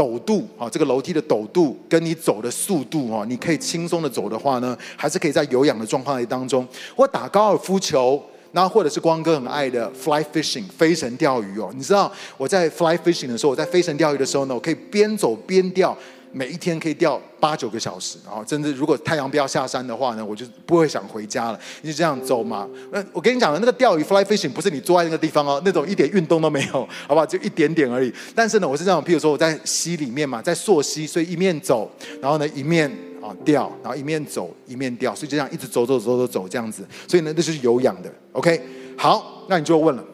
[0.00, 6.66] 陡度啊，这个楼梯的陡度跟你走的速度啊，你可以轻松的走的话呢，还是可以在有氧的状况当中。
[6.96, 8.18] 我打高尔夫球，
[8.52, 11.70] 那或者是光哥很爱的 fly fishing 飞绳钓鱼哦。
[11.76, 15.94] 你知道我在 fly fishing 的时候，我在飞绳钓鱼的时候呢，我可以边走边钓。
[16.32, 21.60] 每一天可以钓八九个小时，然后甚至如果太阳不要下山的话呢，我就不会想回家了。
[21.82, 22.68] 你就这样走嘛。
[22.92, 27.26] 那我跟你讲的那个钓鱼 fly fishing 不是你坐在那个地方哦，那种一点运动都没有，好不好？
[27.26, 28.12] 就一点点而已。
[28.34, 31.90] 但是呢，我是这样，譬如说我在溪里面嘛，在溯溪，所以一面走，
[32.20, 32.90] 然后呢一面
[33.20, 36.86] 啊钓，然后一面走一面钓，所以就这样一直走走走走走这样子。
[37.08, 38.12] 所以呢，那就是有氧的。
[38.32, 38.60] OK，
[38.96, 40.04] 好，那你就问了，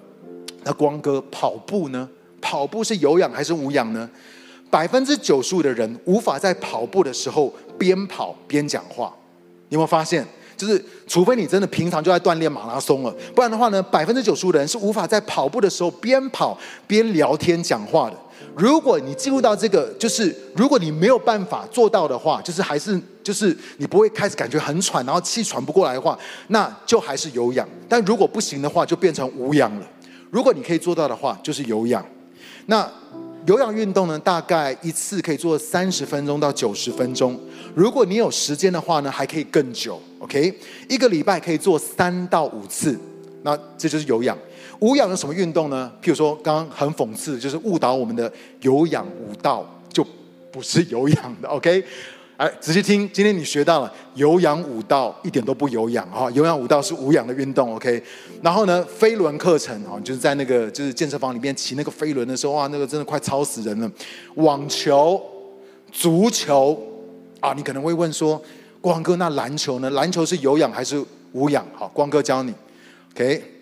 [0.65, 2.09] 那光哥跑步呢？
[2.39, 4.09] 跑步是有氧还是无氧呢？
[4.77, 9.11] 百分之九十五的人无法在跑步的时候边跑边讲话，
[9.71, 10.23] 你有没有发现？
[10.55, 18.17] 就是除非你真的平常就在锻炼马拉松了，不然的话呢，百分之九十五的人是无法在跑步的时候边跑边聊天讲话的。
[18.55, 27.67] 如果你进入到这个，就是如果你没有办法做到的话，就是还是就是你不会开始感觉很喘，然后气喘不过来的话，那就还是有氧。
[27.89, 29.87] 但如果不行的话，就变成无氧了。
[30.31, 32.05] 如果你可以做到的话，就是有氧。
[32.67, 32.87] 那。
[33.47, 37.39] 有氧运动呢，大概一次可以做三十分钟到九十分钟。
[37.77, 40.03] 如果你有时间的话呢，还可以更久。
[40.19, 40.53] OK，
[40.89, 42.99] 一个礼拜可以做三到五次。
[43.43, 44.37] 那这就是有氧。
[44.81, 45.91] 无氧有什么运动呢？
[46.03, 48.31] 譬如说，刚刚很讽刺，就是误导我们的
[48.63, 50.05] 有氧舞蹈就
[50.51, 51.49] 不是有氧的。
[51.49, 51.85] OK，
[52.37, 58.03] 哎，仔细听，今天你学到了有氧舞蹈一点都不有氧哈，有氧舞蹈是无氧的运动，OK。
[58.43, 63.91] 然后呢，飞轮课程啊，就是在那个就是健身房里面骑那个飞轮的时候，哇，那个真的快超死人了。
[64.35, 65.19] 网球、
[65.91, 66.79] 足球
[67.41, 68.43] 啊，你可能会问说，
[68.83, 69.89] 光哥，那篮球呢？
[69.91, 71.67] 篮球是有氧还是无氧？
[71.75, 72.53] 好，光哥教你
[73.15, 73.53] ，OK。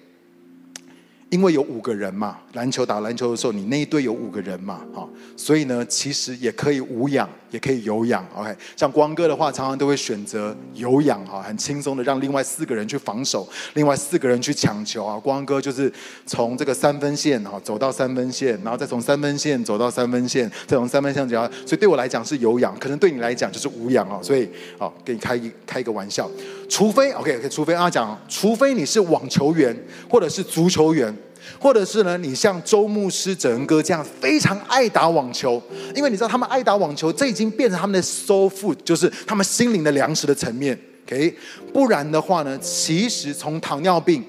[1.31, 8.53] 因为有五个人嘛，篮球打篮球的时候，你那一队有五个人嘛，哈，所以呢，其实也可以无氧，也可以有氧，OK。
[8.77, 15.17] 像光哥的话，常常都会选择有氧，哈，很轻松的让另外四个人去防守，另外四个人去抢球啊。
[15.17, 15.91] 光哥就是
[16.27, 24.19] 从这个三分线哈走到三分线，然后再从三分线走到三分线，再从三分线走到，所以对我来讲是有氧，可能对你来讲就是无氧啊。
[24.21, 26.29] 所以，好，给你开一开一个玩笑，
[26.69, 29.77] 除非 OK OK，除非阿讲，除非你是网球员
[30.11, 31.17] 或者是足球员。
[31.59, 35.63] 或者是呢，你像周牧师、哲恩哥这样非常爱打网球，
[35.95, 40.79] 因为你知道他们爱打网球，这已经变成他们的 soul food，就是他们心灵的粮食的层面。
[41.07, 41.37] OK，
[41.73, 44.25] 不然的话呢，其实从糖尿病、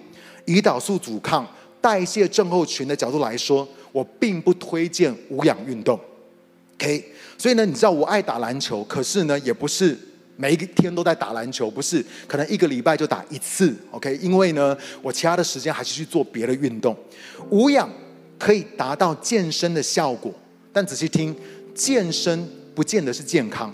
[0.45, 1.47] 胰岛素阻抗、
[1.79, 5.99] 代谢症候群的角度来说，我并不推荐无氧运动。
[6.75, 9.97] OK，所以呢，你知道我爱打篮球，可是呢，也不是。
[10.37, 14.17] 每一天都在打篮球，不是，可能一个礼拜就打一次，OK？
[14.21, 16.95] 因为呢，我其他的时间还是去做别的运动。
[17.49, 17.89] 无氧
[18.37, 20.33] 可以达到健身的效果，
[20.73, 21.35] 但仔细听，
[21.73, 23.73] 健身不见得是健康，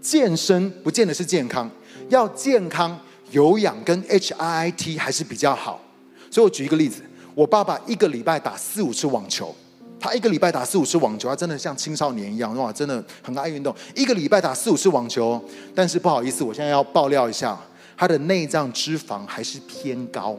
[0.00, 1.70] 健身不见得是健康。
[2.08, 2.98] 要健康，
[3.30, 5.80] 有氧跟 HIIT 还是比较好。
[6.30, 7.02] 所以我举一个例子，
[7.34, 9.54] 我爸爸一个礼拜打四五次网球。
[10.00, 13.74] 他一个礼拜打四五次网球，他真的像青少年一样，哇，真的很爱运动。
[13.94, 15.42] 一个礼拜打四五次网球，
[15.74, 17.58] 但是不好意思，我现在要爆料一下，
[17.96, 20.38] 他的内脏脂肪还是偏高。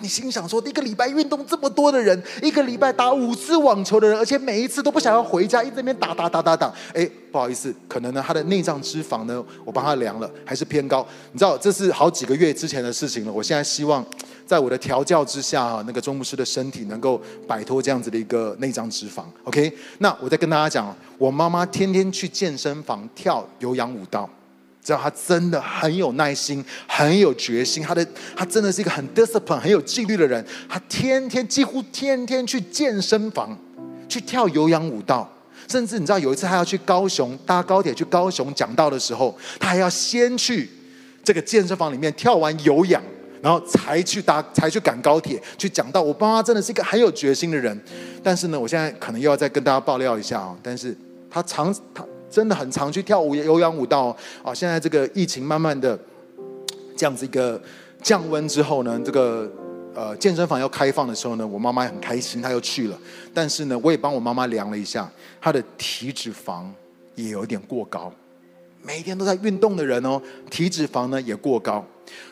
[0.00, 6.72] 你心想说，一个礼拜运动这么多的人，一个礼拜打五次网球的人，而且每一次都不想要回家，一直在那边打打打打打。
[6.94, 11.06] 哎，不好意思，可能呢，他的内脏脂肪呢，我帮他量了，还是偏高。
[11.32, 13.32] 你知道，这是好几个月之前的事情了。
[13.32, 14.04] 我现在希望。
[14.46, 19.22] 在我的调教之下哈，那个周牧师的身体能够摆脱这样子的一个内脏脂肪。
[19.44, 24.28] OK，那我再跟大家讲，我妈妈天天去健身房跳有氧舞蹈，
[24.90, 27.82] 知道他真的很有耐心，很有决心。
[27.82, 30.44] 他的他真的是一个很 discipline、很有纪律的人。
[30.68, 33.56] 他天天几乎天天去健身房
[34.08, 35.30] 去跳有氧舞蹈，
[35.68, 40.68] 甚至你知道有一次他要去高雄搭高铁去高雄讲道的时候，他还要先去
[41.22, 43.02] 这个健身房里面跳完有氧。
[43.42, 46.02] 然后才去搭，才去赶高铁去讲道。
[46.02, 47.80] 我爸妈真的是一个很有决心的人，
[48.22, 50.54] 但是呢，我现在可能又要再跟大家爆料一下啊。
[50.62, 50.94] 但是
[51.30, 54.54] 他常，他真的很常去跳舞有氧舞蹈啊。
[54.54, 55.98] 现在这个疫情慢慢的
[56.96, 57.60] 这样子一个
[58.02, 59.50] 降温之后呢，这个
[59.94, 62.98] 呃健身房要开放的时候呢，我妈妈也很开心，她又去了。
[63.34, 65.10] 但是呢，我也帮我妈妈量了一下，
[65.40, 66.64] 她的体脂肪
[67.14, 68.12] 也有点过高。
[68.82, 70.20] 每天都在运动的人哦，
[70.50, 71.84] 体脂肪呢也过高。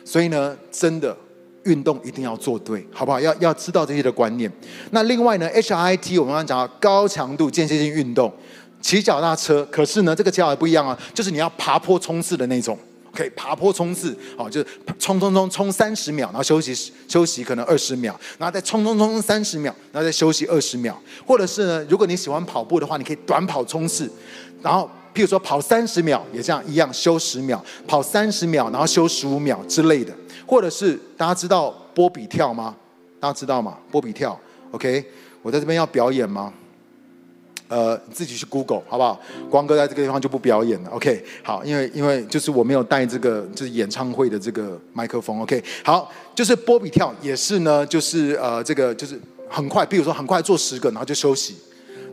[0.03, 1.15] 所以呢，真的
[1.63, 3.19] 运动一定要做对，好不好？
[3.19, 4.51] 要要知道这些的观念。
[4.91, 8.33] 那另外呢，HIT 我们刚刚讲到高强度间歇性运动，
[8.81, 9.65] 骑脚踏车。
[9.71, 12.77] 可是呢，这个脚还不一样啊，就是你要爬坡冲刺的那种。
[13.11, 14.67] 可以爬坡冲刺，好，就是
[14.99, 20.97] 冲冲冲冲三十秒，然后休息休息可能二十秒，然后再冲冲冲三十秒，然后再休息二十秒。
[21.25, 24.09] 或者是呢，如果你喜欢跑步的话，你可以短跑冲刺，
[24.61, 24.89] 然后。
[25.11, 30.13] 譬如说跑三十秒也这样一样休十秒，跑三十秒然后休十五秒之类的，
[30.45, 32.73] 或者是大家知道波比跳吗？
[33.19, 33.75] 大家知道吗？
[33.91, 34.39] 波比跳
[34.71, 35.03] ，OK，
[35.41, 36.53] 我在这边要表演吗？
[37.69, 39.17] 呃，自己去 Google 好不好？
[39.49, 49.17] 光哥在这个地方就不表演了，OK，好，因为因为就是我没有带这个就是演唱会的这个麦克风，OK，好，就是波比跳也是呢，就是呃这个就是
[49.47, 51.55] 很快，比如说很快做十个然后就休息，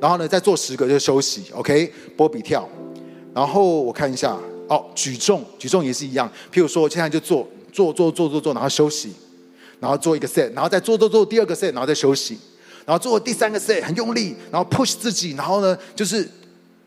[0.00, 2.68] 然后呢再做十个就休息，OK，波比跳。
[3.34, 4.34] 然后我看一下，
[4.66, 6.26] 哦，举重，举重也是一样。
[6.50, 9.12] 譬如说，我现在就做，做，做，做，做，做，然后休息，
[9.78, 12.38] 然后做一个 set，然后再做，做，做第二个 set，然后再休息，
[12.86, 16.26] 然后做第三个 set，很用力，然后 push 自己，然后呢，就是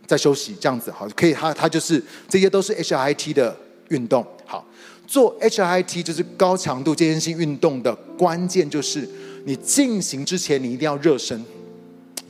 [0.08, 1.34] 再休息，这样子好，可以。
[1.34, 3.56] 它它就是这些都是 HIT 的
[3.89, 4.26] 运动。
[4.45, 4.66] 好，
[5.06, 9.08] 做 HIT 就是高强度间歇性运动的关键就是
[9.45, 11.45] 你进行之前你一定要热身，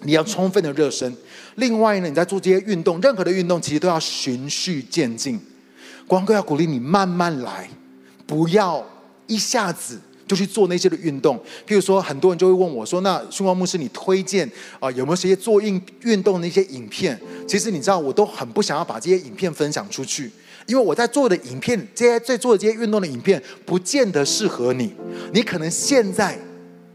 [0.02, 1.16] 你要充分的热身。
[1.56, 5.40] 另外呢，你在做这些运动，任何的运动其实都要循序渐进。
[6.08, 7.70] 光哥要鼓励你慢慢来，
[8.26, 8.84] 不要
[9.28, 10.00] 一下子
[10.30, 11.36] 就去做那些的运动。
[11.68, 14.50] 譬如说，很多人就会问我说：“那训光牧师，你推荐
[14.80, 20.32] 啊、有没有这些做运运动的一些影片？”其实你知道，我都很不想要把这些影片分享出去，
[20.68, 24.94] 因为我在做的影片，这些在做的这些运动的影片，不见得适合你。
[25.34, 26.38] 你可能现在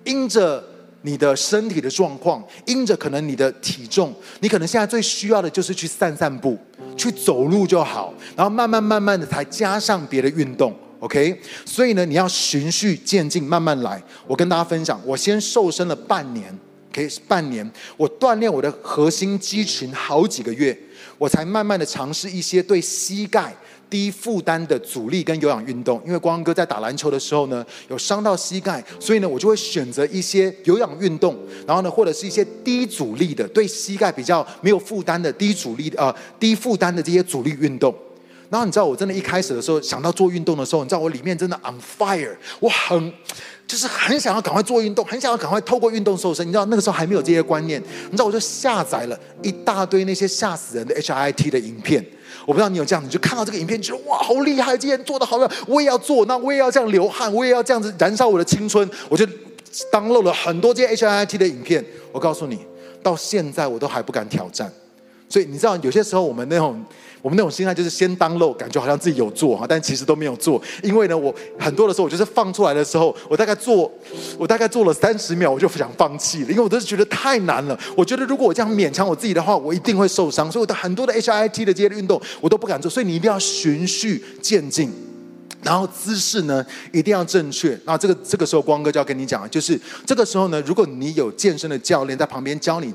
[0.05, 0.65] 因着。
[1.07, 4.11] 你的身体的状况，因着可能你的体重，
[4.41, 6.57] 你可能现在最需要的就是去散散步，
[6.97, 10.75] 去走路就好，然后慢慢慢慢的才加上别的运动。
[11.05, 14.03] OK，所以呢，你要循序渐进，慢慢来。
[14.27, 16.59] 我跟大家分享，我先瘦身了半年
[16.91, 20.75] ，OK，半年，我锻炼我的核心肌群好几个月，
[21.19, 23.55] 我才慢慢的尝试一些对膝盖
[23.91, 26.01] 低负担的阻力跟有氧运动。
[26.07, 31.37] 因为光哥在打篮球的时候呢，有伤到膝盖，所以呢，我就会选择一些有氧运动，
[31.67, 37.95] 然后呢，或者是一些低阻力的，对膝盖比较没有负担的低阻力呃低负担的这些阻力运动。
[38.55, 42.31] 然后你知道，我真的一开始的时候想到做运动的时候，你知道我里面真的 on fire，
[42.61, 43.13] 我很
[43.67, 46.47] 就是很想要赶快做运动，很想要赶快透过运动瘦身。
[46.47, 52.07] 你知道那个时候还没有这些观念，你知道我就下载了一大堆那些吓死人的 H I T 的影片。
[52.47, 55.37] 我不知道你有这样，你就看到这个影片，觉得哇好厉害，今天做的好，
[55.67, 58.89] 我也要做，那我也要这样流汗，我也要这样子燃烧我的青春。
[59.09, 59.27] 我就
[59.91, 61.85] 登录了很多这些 H I T 的影片。
[62.13, 62.61] 我告诉你，
[63.03, 64.73] 到现在我都还不敢挑战。
[65.29, 66.81] 所以你知道，有些时候我们那种。
[67.25, 70.61] 我们那种心态就是先 download，感觉好像自己有做哈，但其实都没有做。
[70.83, 73.91] 因为呢，我很多的时候，我就是放出来的时候，我大概做，
[74.37, 77.81] 我大概做了三十秒，我就想放弃了，因为我都是觉得太难了。
[77.97, 80.53] 我觉得如果我这样勉强我自己的话，我一定会受伤。
[80.53, 82.91] 所以我的很多的 HIIT 的这些运动，我都不敢做。
[82.91, 84.93] 所以你一定要循序渐进，
[85.63, 86.63] 然后姿势呢
[86.93, 87.81] 一定要正确。
[87.87, 92.93] 那这个这个时候，光哥就要跟你讲，就是这个时候呢，如果你有健身的教练在旁边教你。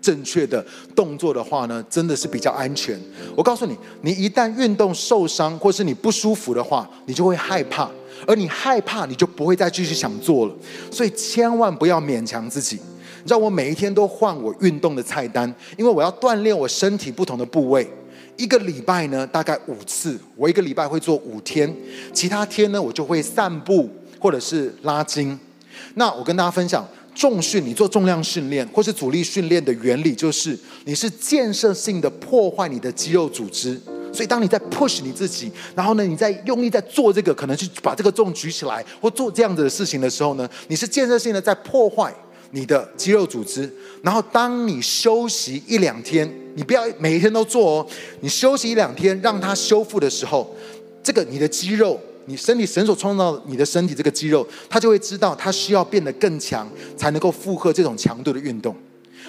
[0.00, 2.98] 正确的动作的话呢，真的是比较安全。
[3.36, 7.90] 我告诉你，你一旦运动受伤或是你不舒服的话，你就会害怕，
[8.26, 10.54] 而你害怕，你就不会再继续想做了。
[10.90, 12.76] 所以千万不要勉强自己。
[13.22, 17.86] 你知道，我每一天都换我运动的菜单，因为我要锻炼我身体不同的部位。
[18.36, 21.70] 一个礼拜呢，大概五次，我一个礼拜会做五天，
[22.14, 25.38] 其他天呢，我就会散步或者是拉筋。
[25.94, 26.86] 那我跟大家分享。
[27.20, 33.78] 重训，你做重量训练或是阻力训练的原理，就是你是建设性的破坏你的肌肉组织。
[34.10, 42.10] 所以，当你在 push 你自己，然后呢，你在用力在做这个，可能去把这个重举起来，或做这样子的事情的时候呢，你是建设性的在破坏
[42.52, 43.70] 你的肌肉组织。
[44.02, 47.86] 然后，当你休息一两天，你不要每一天都做哦，
[48.20, 50.56] 你休息一两天，让它修复的时候，
[51.02, 52.00] 这个你的肌肉。
[52.26, 58.76] 你身体神所创造你的身体这个肌肉，它就会知道它需要变得更强，才能够负荷这种强度的运动。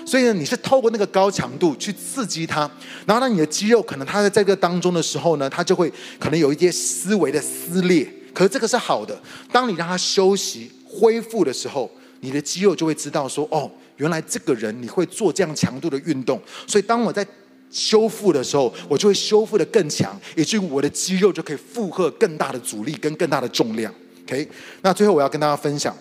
[0.05, 2.69] 所以呢，你是透过那个高强度去刺激它，
[3.05, 8.11] 然后呢，你的肌肉可能它在这个当中的时候呢，它就会可能有一些思维的撕裂。
[8.33, 9.19] 可是这个是好的，
[9.51, 16.41] 当你让它休息恢复的时候，你的肌肉就会知道说，哦，原来这个人你会做这样强度的运动。
[16.65, 17.25] 所以当我在
[17.71, 23.91] 修复的时候，我就会修复的更强，以至于我的肌肉就可以负荷更大的阻力跟更大的重量。
[24.25, 24.47] OK，
[24.81, 25.95] 那最后我要跟大家分享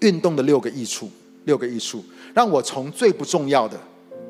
[0.00, 1.08] 运动的六个益处，
[1.44, 3.78] 六个益处，让我从最不重要的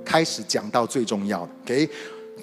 [0.04, 1.48] 开始讲到最重要的。
[1.64, 1.88] OK，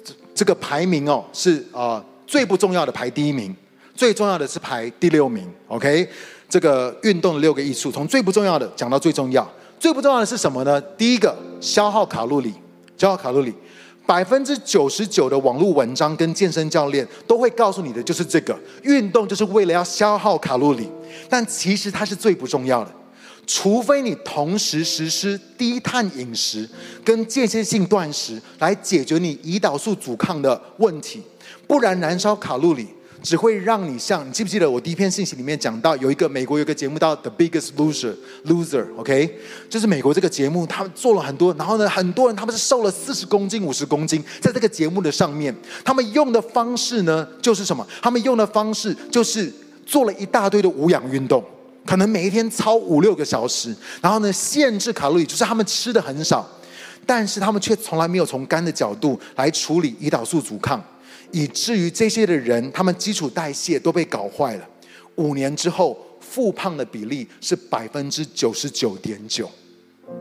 [0.04, 3.54] 这这个排名哦是啊、最不重要的排第一名，
[3.94, 5.48] 最重要的是排第六名。
[5.68, 6.08] OK，
[6.48, 9.48] 这个运动的六个益处，从最不重要的讲到最重要。
[9.78, 10.80] 最不重要的是什么呢？
[10.80, 12.52] 第一个，消耗卡路里，
[12.96, 13.54] 消耗卡路里。
[14.08, 20.88] 百分之九十九的网络文章跟健身教练都会告诉你的就是这个，运动就是为了要消耗卡路里，
[21.28, 22.90] 但其实它是最不重要的，
[23.46, 26.66] 除非你同时实施低碳饮食
[27.04, 31.22] 跟间歇性断食来解决你胰岛素阻抗的问题，
[31.66, 32.88] 不然燃烧卡路里。
[33.22, 38.14] 只会让你像，你记不记得我第一篇信息里面讲到，有一个美国有一个节目叫《The Biggest Loser》
[38.46, 39.38] ，Loser，OK，
[39.68, 45.54] 就是美国这个节目，他们做了很多，然后呢，很多人他们是瘦了四十公斤、五十公斤，在这个节目的上面，
[45.84, 47.86] 他们用的方式呢，就是什么？
[48.00, 49.52] 他们用的方式就是
[49.84, 51.44] 做了一大堆的无氧运动，
[51.84, 56.48] 可能每一天操五六个小时，然后呢，限制卡路里，就是他们吃的很少，
[57.04, 60.82] 但是他们却从来没有从肝的角度来处理胰岛素阻抗。
[61.32, 64.68] 以至于这些的人，他们基础代谢都被搞坏了。
[65.16, 69.50] 五年之后，复胖的比例是百分之九十九点九。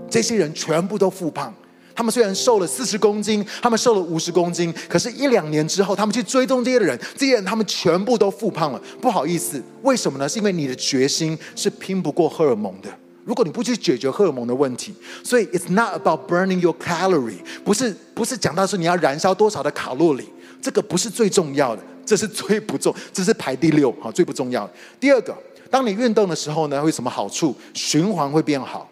[0.09, 1.53] 这些人全部都复胖。
[1.95, 8.79] 他们虽然瘦了四十公斤，他们瘦了五十公斤，可是，一两年之后，他们去追踪这些人，这些人他们全部都复胖了。
[9.01, 10.29] 不好意思，为什么呢？
[10.29, 12.89] 是因为你的决心是拼不过荷尔蒙的。
[13.25, 14.93] 如果你不去解决荷尔蒙的问题，
[15.23, 20.29] 所以 it's not about burning your calorie，不是不是讲到是你要燃烧多少的卡路里。
[20.61, 24.73] 这个不是最重要的，这是最不重，这是排第六，好，最不重要的。
[24.99, 25.35] 第二个，
[25.69, 27.55] 当你运动的时候呢，会有什么好处？
[27.73, 28.89] 循环会变好。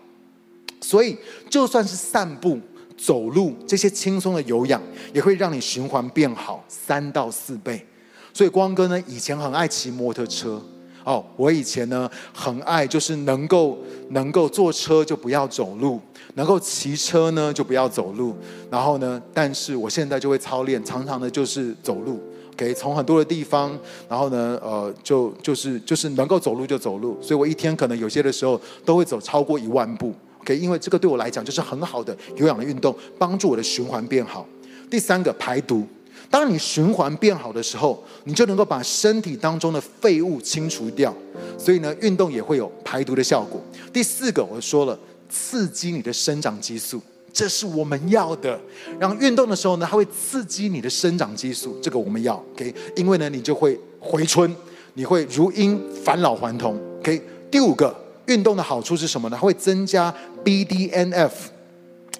[0.81, 1.17] 所以，
[1.49, 2.59] 就算是散步、
[2.95, 4.81] 走路这些轻松的有氧，
[5.13, 7.83] 也会让你循环变好三到四倍。
[8.31, 10.61] 所以，光哥呢，以前很爱骑摩托车，
[11.05, 13.77] 哦，我以前呢很爱，就是能够
[14.09, 16.01] 能够坐车就不要走路，
[16.33, 18.35] 能够骑车呢就不要走路。
[18.71, 22.19] 然后呢，但是我现在就会操练，常常的就是走路。
[22.53, 23.77] OK，从很多的地方，
[24.09, 27.15] 然后呢，呃，就就是就是能够走路就走路。
[27.21, 30.11] 所以我一天可能有些的时候都会走超过一万步。
[30.39, 34.43] OK，因为这个对我来讲就是很好的有氧的运动，帮助我的循环变好。
[34.89, 35.85] 第三个排毒。
[36.29, 41.13] 当你循环变好的时候，你就能够把身体当中的废物清除掉，
[41.57, 43.61] 所以呢，运动也会有排毒的效果。
[43.93, 44.97] 第四个，我说了，
[45.29, 47.01] 刺激你的生长激素，
[47.31, 48.59] 这是我们要的。
[48.99, 52.35] 然后运动的时候呢，它会刺激你的生长激素，这个我们要。
[52.53, 54.53] OK，因为呢，你就会回春，
[54.95, 56.77] 你会如婴返老还童。
[56.99, 57.95] OK，第五个，
[58.25, 59.37] 运动的好处是什么呢？
[59.39, 60.13] 它会增加
[60.43, 61.31] BDNF。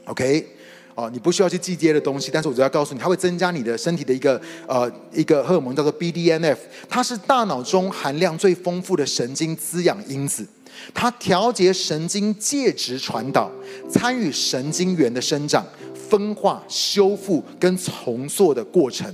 [0.06, 0.55] OK。
[0.96, 10.48] 哦，你不需要去记这些的东西，但是我只要告诉你，它会增加你的身体的一个呃一个荷尔蒙，叫做 BDNF，它是大脑中含量最丰富的神经滋养因子，
[10.94, 13.52] 它调节神经介质传导，
[13.90, 15.66] 参与神经元的生长、
[16.10, 19.06] 分化、修复跟重塑的过程。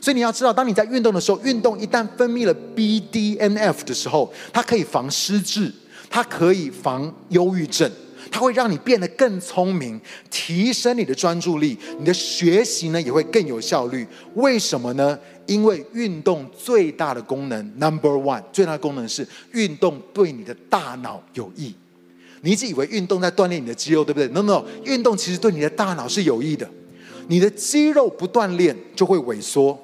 [0.00, 5.72] 所以你要知道，当你在运动的时候，运动一旦分泌了 BDNF 的时候，它可以防失智，
[6.08, 7.90] 它可以防忧郁症。
[8.30, 10.00] 它会让你变得更聪明，
[10.30, 14.06] 提升你的专注力，你的学习呢也会更有效率。
[14.34, 15.18] 为什么呢？
[15.46, 21.74] 因为运动最大的功能，Number One，最大的功能是运动对你的大脑有益。
[22.42, 26.68] 你一直以为运动在锻炼你的肌肉，对不对？No，No，运动其实对你的大脑是有益的。
[27.28, 29.78] 你的肌肉不锻炼就会萎缩，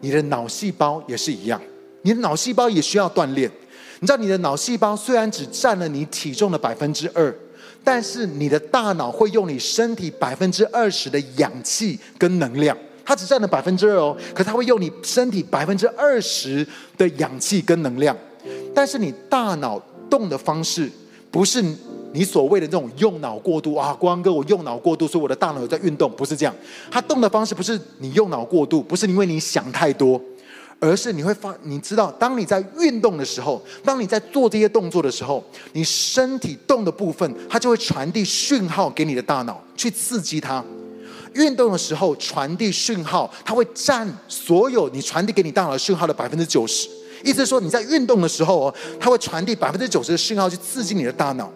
[0.00, 1.60] 你的脑细胞也是一样，
[2.02, 3.50] 你的脑细胞也需要锻炼。
[4.00, 7.32] 你知道，你的脑细胞虽然只占了你体重的百分之二。
[7.84, 16.66] 但是你的大脑会用你身体百分之二十的氧气跟能量，它只占了百分之二哦，可它会用你身体百分之二十
[16.96, 18.16] 的氧气跟能量。
[18.74, 20.90] 但是你大脑动的方式
[21.30, 21.62] 不是
[22.12, 26.54] 你所谓的这种用脑过度啊，光哥我用脑过度，所以我的大脑有在运动，不是这样。
[26.90, 30.20] 它动的方式不是你用脑过度，不是因为你想太多。
[30.82, 35.42] 而是你会发，你知道，当你在运动的时候，当你在做这些动作的时候，
[35.74, 40.62] 你身体动的部分，它就会传递讯号给你的大脑，去刺激它。
[41.34, 46.88] 运动的时候传递讯号，它会占所有你传递给你大脑讯号的百分之九十。
[47.22, 51.48] 意思说，你在运动的时候哦，它会传递百分之九十的讯号去刺激你的大脑。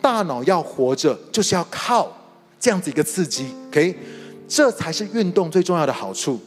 [0.00, 2.10] 大脑要活着，就是要靠
[2.58, 3.96] 这样子一个刺激，OK？
[4.48, 6.40] 这才是运动最重要的好处。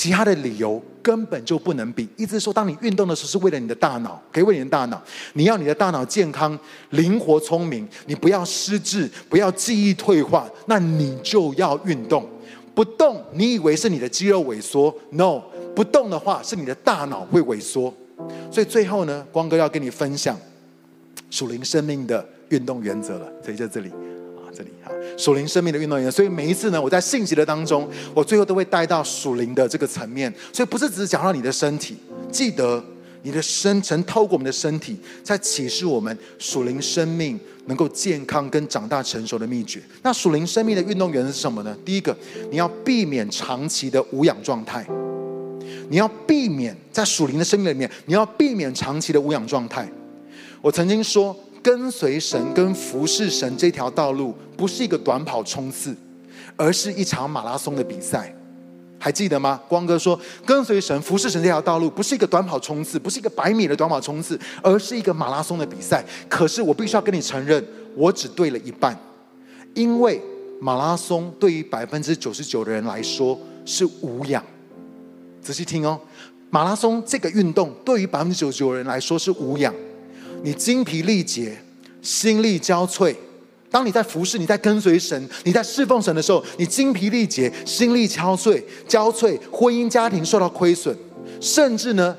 [0.00, 2.08] 其他的理由根本就不能比。
[2.16, 5.02] 意思是说，当你运动的时候，是为了你的大脑，可以为你的大脑。
[5.34, 12.26] 你要你的大脑健康、灵活、聪明，你不要失智，不要记忆退化，那你就要运动。
[12.74, 15.42] 不动，你以为是你的肌肉萎缩？No，
[15.76, 17.92] 不动的话是你的大脑会萎缩。
[18.50, 20.34] 所以最后呢，光哥要跟你分享
[21.28, 23.30] 属灵生命的运动原则了。
[23.44, 23.92] 所以在这里。
[24.54, 31.96] 这里哈，属灵生命的运动员，所以每一次呢，我在信息的当中，我最后都会带到属灵的这个层面，所以不是只是讲到你的身体，
[32.30, 32.82] 记得
[33.22, 39.80] 你的身曾透过我们的身体，在启示我们属灵生命能够健康跟长大成熟的秘诀。
[40.02, 41.76] 那属灵生命的运动员是什么呢？
[41.84, 42.16] 第一个，
[42.50, 44.86] 你要避免长期的无氧状态，
[45.88, 49.88] 你要避免在属灵的生命里面，你要避免长期的无氧状态。
[50.60, 51.36] 我曾经说。
[51.62, 55.94] 跟随神跟服侍神这条道路，不是一个短跑冲刺，
[56.56, 58.34] 而是一场马拉松的比赛，
[58.98, 59.60] 还记得吗？
[59.68, 66.04] 光哥说，跟随神服侍神这条道路，不是一个短跑冲刺，不是一个百米的短跑冲刺，而是一个马拉松的比赛。
[66.28, 67.62] 可是我必须要跟你承认，
[67.94, 68.98] 我只对了一半，
[69.74, 70.20] 因为
[70.60, 74.42] 马拉松对于百分之九十九的人来说是无氧。
[75.42, 76.00] 仔细听哦，
[76.50, 79.74] 马拉松这个运动对于百分之九十九的人来说是无氧。
[80.42, 81.56] 你精疲力竭，
[82.00, 83.14] 心力交瘁。
[83.70, 90.94] 当你在服侍、你在跟随神、你在侍奉神的时候，你精疲力竭、心力交瘁、交瘁，婚姻家庭受到亏损，
[91.40, 92.16] 甚至呢，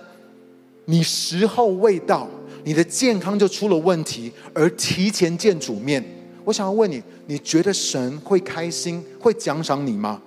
[0.86, 2.30] 你时候未到，
[2.64, 6.04] 你的健康就出了问题，而提前见主面。
[6.46, 10.22] 我想要问你，你觉得神会开心、会奖赏你吗？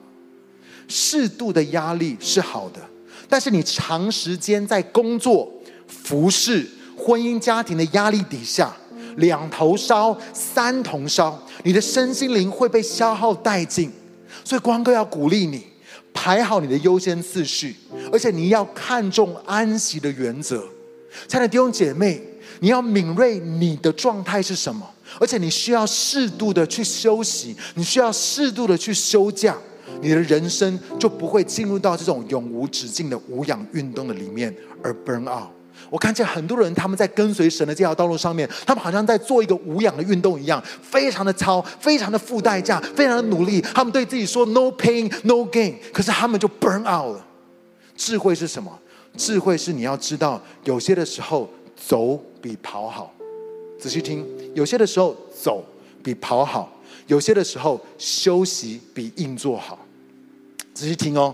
[0.87, 2.81] 适度的压力是好的，
[3.29, 5.51] 但是你长时间在工作、
[5.87, 6.67] 服侍。
[6.97, 8.75] 婚姻家庭的压力底下，
[9.17, 13.91] 两头烧，三头烧，你的身心灵会被消耗殆尽。
[14.45, 15.65] 所以光哥要鼓励你，
[16.13, 17.77] 排好你的优先次序，
[18.13, 20.65] 而且你要看重安息的原则。
[21.29, 22.21] 亲爱的弟兄姐妹，
[22.61, 24.89] 你要敏锐你的状态是什么，
[25.21, 29.57] 而且你需要适度的去休息，你需要适度的去休假，
[30.01, 35.49] 你的人生就不会进入到这种永无止境的无氧运动的里面而 burn out。
[35.95, 43.61] 我看见很多人，他们在跟随神的这条道路上面，他们好像在做一个无氧的运动一样，非常的操，非常的付代价，非常的努力。
[43.61, 47.25] 他们对自己说 “no pain, no gain”，可是他们就 burn out 了。
[47.95, 48.77] 智慧是什么？
[49.17, 53.15] 智慧是你要知道，有些的时候走比跑好。
[53.79, 55.65] 仔细听，有些的时候走
[56.03, 56.77] 比跑好，
[57.07, 59.79] 有些的时候休息比硬做好。
[60.75, 61.33] 仔细听哦，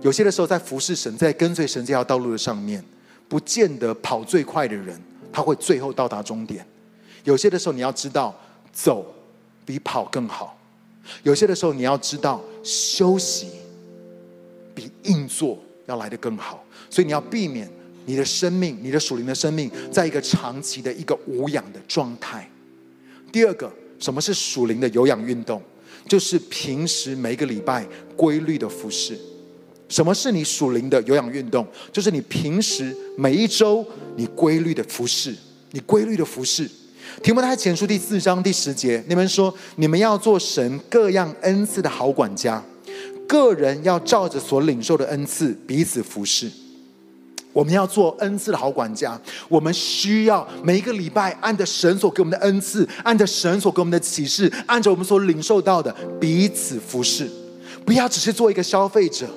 [0.00, 2.82] 有些的时候在服侍神，在跟随神这条道路的上面。
[3.30, 5.00] 不见得跑最快的人，
[5.32, 6.66] 他会最后到达终点。
[7.22, 8.36] 有些的时候，你要知道
[8.72, 9.14] 走
[9.64, 10.58] 比跑更好；
[11.22, 13.50] 有些的时候，你要知道休息
[14.74, 15.56] 比硬做
[15.86, 16.64] 要来得更好。
[16.90, 17.70] 所以你要避免
[18.04, 22.50] 你的生命、你的属灵的生命，在一个长期的一个无氧的状态。
[23.30, 25.62] 第二个，什么是属灵的有氧运动？
[26.08, 29.16] 就是平时每个礼拜规律的服侍。
[29.90, 31.66] 什么是你属灵的有氧运动？
[31.92, 33.84] 就是你平时每一周
[34.16, 35.34] 你规律的服侍，
[35.72, 36.66] 你规律的服侍。
[37.24, 42.62] 提摩太前书第四章第十节，你们说：你们要做神各样恩赐的好管家，
[43.26, 46.48] 个人要照着所领受的恩赐彼此服侍。
[47.52, 57.28] 我们要做恩赐的好管家，我们需要每一个礼拜按着神所给我们的恩赐，按着神所给我们的启示，按着我们所领受到的彼此服侍，
[57.84, 59.28] 不要只是做一个消费者。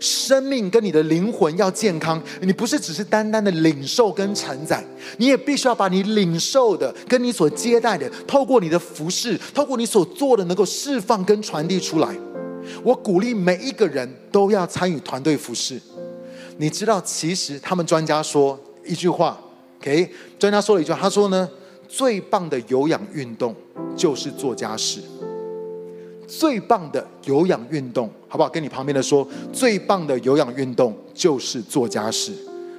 [0.00, 4.84] 生命跟你的灵魂要健康，你不是只是单单的领受跟承载，
[5.16, 12.14] 你也必须要把你领受的跟你所接待的，透过你的服事，透过你所做的，能够释放跟传递出来。
[12.82, 15.80] 我鼓励每一个人都要参与团队服事。
[16.58, 19.38] 你知道，其实他们专家说一句话
[19.80, 20.10] ，OK？
[20.38, 21.48] 专家说了一句话，他说呢，
[21.88, 23.54] 最棒的有氧运动
[23.96, 25.00] 就是做家事。
[26.28, 28.48] 最棒的有氧运动，好不好？
[28.50, 32.32] 跟你旁边的说，最棒的有氧运动就是做家事。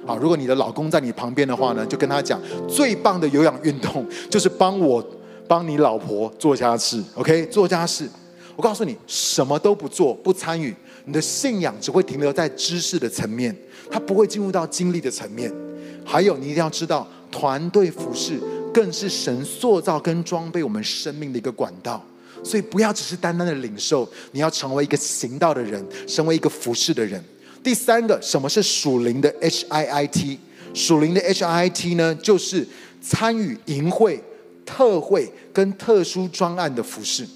[0.06, 5.04] 好，如果你的老公在你旁边的话呢，就跟他讲，最棒的有氧运动就是帮我
[5.48, 7.02] 帮你老婆做家事。
[7.16, 8.08] OK，做家事。
[8.54, 10.74] 我告诉你，什么都不做，不参与，
[11.06, 13.54] 你的信仰只会停留在知识的层面，
[13.90, 15.52] 它不会进入到经历的层面。
[16.04, 18.38] 还有，你一定要知道，团队服饰
[18.72, 22.02] 更是神塑造跟装备我们生命的一个管道。
[22.42, 27.22] 所以不要只是单单的领受，你要成为一个行道的人，成为一个服侍的人。
[27.62, 30.38] 第三个，什么是属灵的 H I I T？
[30.72, 32.66] 属灵的 H I I T 呢，就是
[33.02, 34.22] 参与营会、
[34.64, 37.26] 特会跟特殊专案的服侍。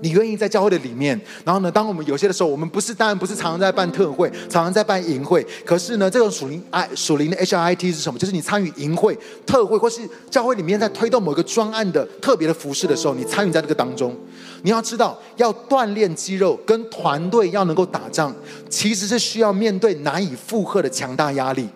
[0.00, 8.18] 你愿意在教会的里面，然后呢，当我们有些的时候，我们不是当然不是常常在办特会，常常在办营会，可是呢，这种属灵 I 属灵的 H I T 是什么？
[8.18, 14.16] 就是你参与营会、特会，或是教会里面在推动某个专案的特别的服事的时候，你参与在这个当中。
[14.62, 18.34] 你要知道，要锻炼肌肉，跟团队要能够打仗，
[18.68, 21.68] 其实是需要面对难以负荷的强大压力。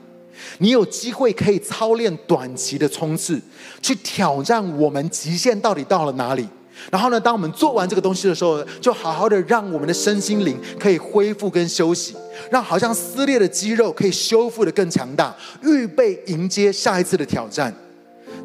[0.58, 3.40] 你有机会可以操练短期的冲刺，
[3.80, 6.46] 去挑战我们极限到底到了哪里。
[6.90, 12.14] 然后呢，当我们做完这个东西的时候，就好好的让我们的身心灵可以恢复跟休息，
[12.50, 17.74] 让好像撕裂的肌肉可以修复的更强大，预备迎接下一次的挑战。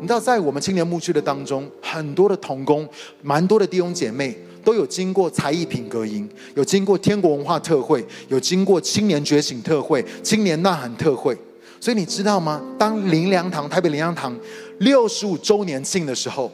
[0.02, 2.88] 你知道，在我们青年牧区的当中，很多的童工，
[3.22, 11.38] 蛮多的弟兄姐妹都有经过才艺品格营，有经过天国文化特会，有经过青年觉醒特会、青年呐喊特会。
[11.82, 12.62] 所以你知道吗？
[12.78, 14.34] 当灵粮堂台北灵粮堂
[14.80, 16.52] 六十五周年庆的时候。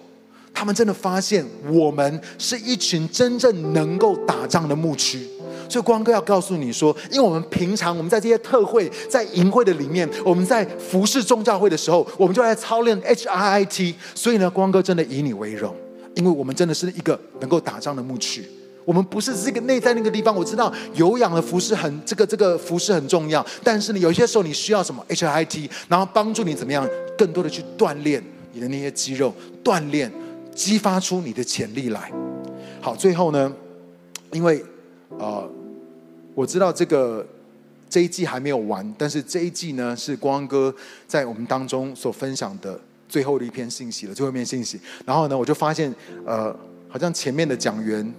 [0.56, 5.28] 他们真的发现，我们是一群真正能够打仗的牧区。
[5.68, 13.96] 所以光哥要告诉你说，因为我们平常我们在这些特会、在营会的里面，我们在服侍众教会的时候，我们就在操练 HIIT。
[14.14, 15.76] 所以呢，光哥真的以你为荣，
[16.14, 18.46] 因为我们真的是一个能够打仗的牧区。
[18.86, 20.36] 我们不是这个内在那个地方。
[20.36, 26.88] 我知道有氧的服侍很这个这个服侍很重要，但是呢，有些时候你需要什么 H I T，然后帮助你怎么样
[27.18, 29.34] 更多的去锻炼你的那些肌肉，
[29.64, 30.12] 锻炼。
[30.56, 32.12] 激发出你的潜力来。
[32.82, 33.54] 好，最后呢，
[34.32, 34.64] 因为
[35.20, 35.48] 呃，
[36.34, 37.26] 我知道这个
[37.90, 40.74] 这一季还没有完，但是这一季呢是光哥
[41.08, 42.80] 在我们当中所分享的
[43.10, 44.80] 最后的一篇信息了，最后一篇信息。
[45.06, 45.94] 然后呢，我就发现
[46.26, 46.56] 呃，
[46.88, 48.14] 好像前面的讲员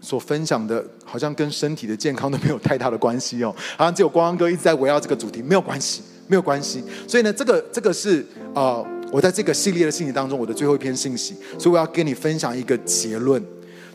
[0.00, 6.82] 所分享的，好像跟身体的健康都没有太大的关系哦， 好像只有光哥一直在围绕这个主题，没有关系，没有关系。
[7.06, 8.84] 所以呢，这个这个是呃。
[9.12, 13.42] 我在这个系列的信息当中，我的最后一篇信息，所以我要跟你分享一个结论。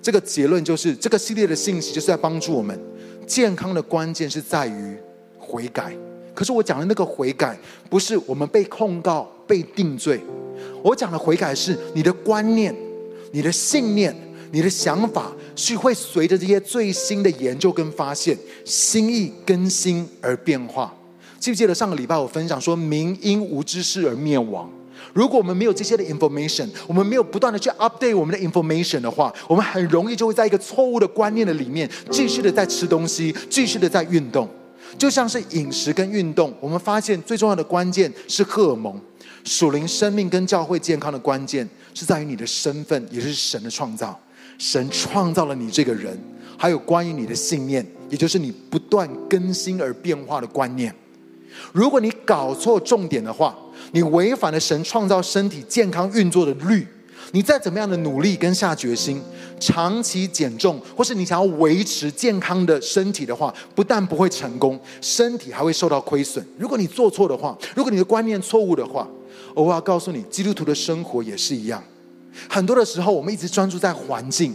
[0.01, 2.79] 这个结论就是，这个系列的信息就是在帮助我们，
[3.27, 4.97] 健康的关键是在于
[5.37, 5.93] 悔改。
[6.33, 7.55] 可是我讲的那个悔改，
[7.89, 10.19] 不是我们被控告、被定罪。
[10.81, 12.73] 我讲的悔改是你的观念、
[13.31, 14.15] 你的信念、
[14.51, 18.35] 你的想法，是会随着这些最新的研究跟发现，
[18.65, 20.91] 心意更新而变化。
[21.37, 24.67] 记不记得上个礼拜我分享说，民因无知识而灭亡。
[25.13, 34.47] 如果我们没有这些的 information，我们没有不断的去 update 我们的 information 的话，我们很容易就会在一个错误的观念的里面，继续的在吃东西，继续的在运动。
[34.97, 38.99] 就像是饮食跟运动，我们发现最重要的关键是荷尔蒙。
[39.43, 44.19] 属灵生命跟教会健康的关键是在于你的身份，也就是神的创造。
[44.57, 46.15] 神创造了你这个人，
[46.55, 50.93] 还有关于你的信念，也就是你不断更新而变化的观念。
[51.71, 53.57] 如果你搞错重点的话，
[53.91, 56.85] 你违反了神创造身体健康运作的律，
[57.31, 59.21] 你再怎么样的努力跟下决心，
[59.59, 66.45] 长期减重，或是你想要维持健康的身体的话，不但不会成功，身体还会受到亏损。
[66.57, 69.07] 如果你做错的话，如果你的观念错误的话，
[69.53, 71.83] 我要告诉你，基督徒的生活也是一样。
[72.47, 74.53] 很多的时候，我们一直专注在环境，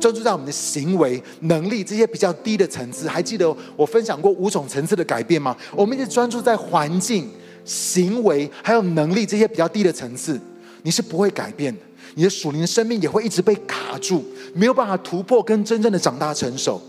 [0.00, 3.06] 专注在我们的行为能力这些比较低的层次。
[3.06, 5.54] 还记得我分享过五种层次的改变吗？
[5.76, 7.28] 我们一直专注在环境、
[7.68, 10.40] 行为还有能力这些比较低的层次，
[10.82, 11.80] 你是不会改变的。
[12.14, 16.80] 你的属灵的生命也会一直被卡住，没有办法突破跟真正的长大成熟。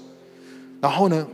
[0.80, 1.28] 然后呢？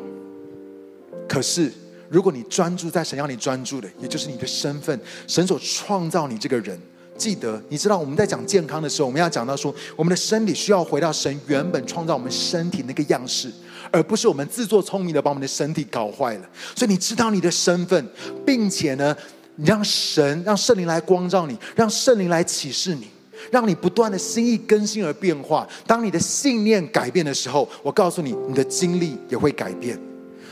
[1.30, 1.72] 可是。
[2.08, 6.80] 如果你专注在神要你专注的，也就是你的身份，神所创造你这个人。
[7.18, 13.52] 记得，你知道我们在讲健康的时候，我们要讲到说，我们的身体需要回到神原本创造我们身体那个样式，
[13.96, 16.50] 而不是我们自作聪明的把我们的身体搞坏了。
[16.76, 18.06] 所以你知道你的身份，
[18.46, 19.16] 并且呢，
[19.56, 23.08] 你让神让圣灵来光照你，让圣灵来启示你，
[23.50, 25.66] 让你不断的心意更新而变化。
[25.88, 29.98] 当你的信念改变的时候，我告诉你，你的经历也会改变。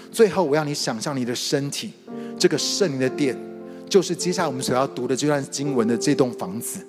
[0.10, 1.92] 最后，我要你想象你的身体，
[2.40, 3.38] 这个圣灵的殿，
[3.90, 6.80] 就是接下来我们所要读的这段经文的这栋房子。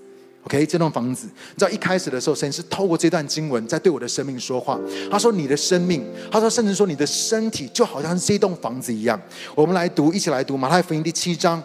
[0.45, 4.79] OK，这栋房子，你知道一开始的时候，神是透过这段经文在对我的生命说话。
[5.11, 9.21] 他说：“你的生命，他说甚至说你的身体，就好像是这栋房子一样。”
[9.57, 11.63] 我们来读，一起来读马太福音第七章。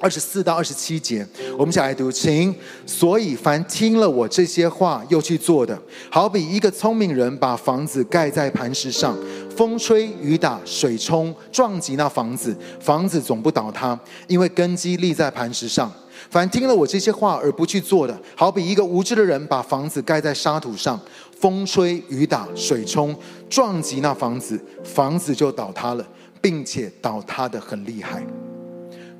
[0.00, 1.26] 二十四到二十七节，
[1.56, 2.54] 我们一起来读，请。
[2.84, 5.80] 所以，凡听了我这些话又去做的，
[6.10, 9.16] 好比一个聪明人把房子盖在磐石上，
[9.56, 15.90] 风吹雨打，水冲，撞击那房子，房子总不倒塌，因为根基立在磐石上。
[16.30, 21.00] 凡听了我这些话而不去做的，好比一个无知的人把房子盖在沙土上，
[21.38, 23.14] 风吹雨打，水冲，
[23.48, 26.06] 撞击那房子，房子就倒塌了，
[26.40, 28.24] 并且倒塌的很厉害。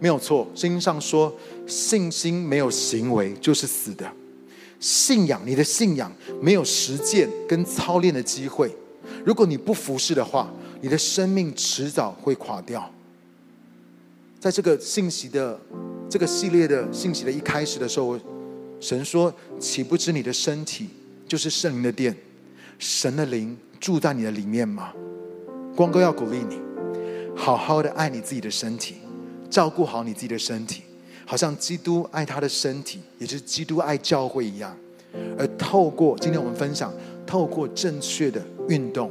[0.01, 1.33] 没有错，圣经上说，
[1.67, 4.05] 信心没有行为就是死的。
[4.81, 8.71] 信仰，你的信仰没有实践跟操练的机会。
[9.25, 10.53] 如果你不服侍的话，
[10.83, 12.91] 你的生命迟早会垮掉。
[14.45, 15.59] 在这个信息的
[16.07, 18.20] 这个系列的信息的一开始的时候，
[18.78, 20.90] 神说：“岂不知你的身体
[21.26, 22.14] 就是圣灵的殿，
[22.78, 24.92] 神的灵住在你的里面吗？”
[25.74, 26.61] 光哥要鼓励你，
[27.34, 28.97] 好好的爱你自己的身体。
[29.49, 30.82] 照顾好你自己的身体，
[31.24, 34.76] 好像基督爱他的身体，也就是基督爱教会一样。
[35.38, 36.92] 而透过今天我们分享，
[37.26, 39.11] 透过正确的运动，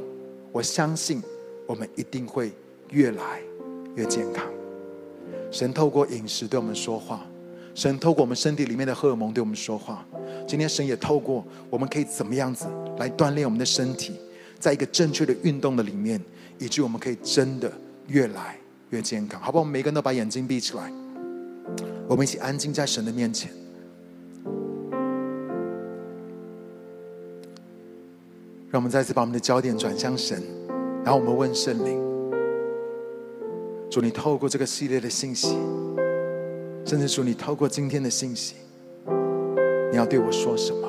[0.52, 1.20] 我相信
[1.66, 2.52] 我们一定会
[2.90, 3.42] 越来
[3.96, 4.46] 越健康。
[5.54, 7.24] 神透过饮食对我们说话，
[7.76, 10.04] 神透过我们身体里面的荷尔蒙对我们说话。
[10.48, 12.66] 今天神也透过我们可以怎么样子
[12.98, 14.14] 来锻炼我们的身体，
[14.58, 16.20] 在一个正确的运动的里面，
[16.58, 17.70] 以至于我们可以真的
[18.08, 18.56] 越来。
[18.90, 19.62] 越健康，好不好？
[19.62, 20.92] 我们每个人都把眼睛闭起来，
[22.08, 23.50] 我们一起安静在神的面前，
[28.70, 30.42] 让我们再次把我们的焦点转向神，
[31.04, 32.03] 然后我们问圣灵：
[33.94, 35.56] 主，你透过这个系列的信息，
[36.84, 38.56] 甚至主，你透过今天的信息，
[39.92, 40.88] 你要对我说什么？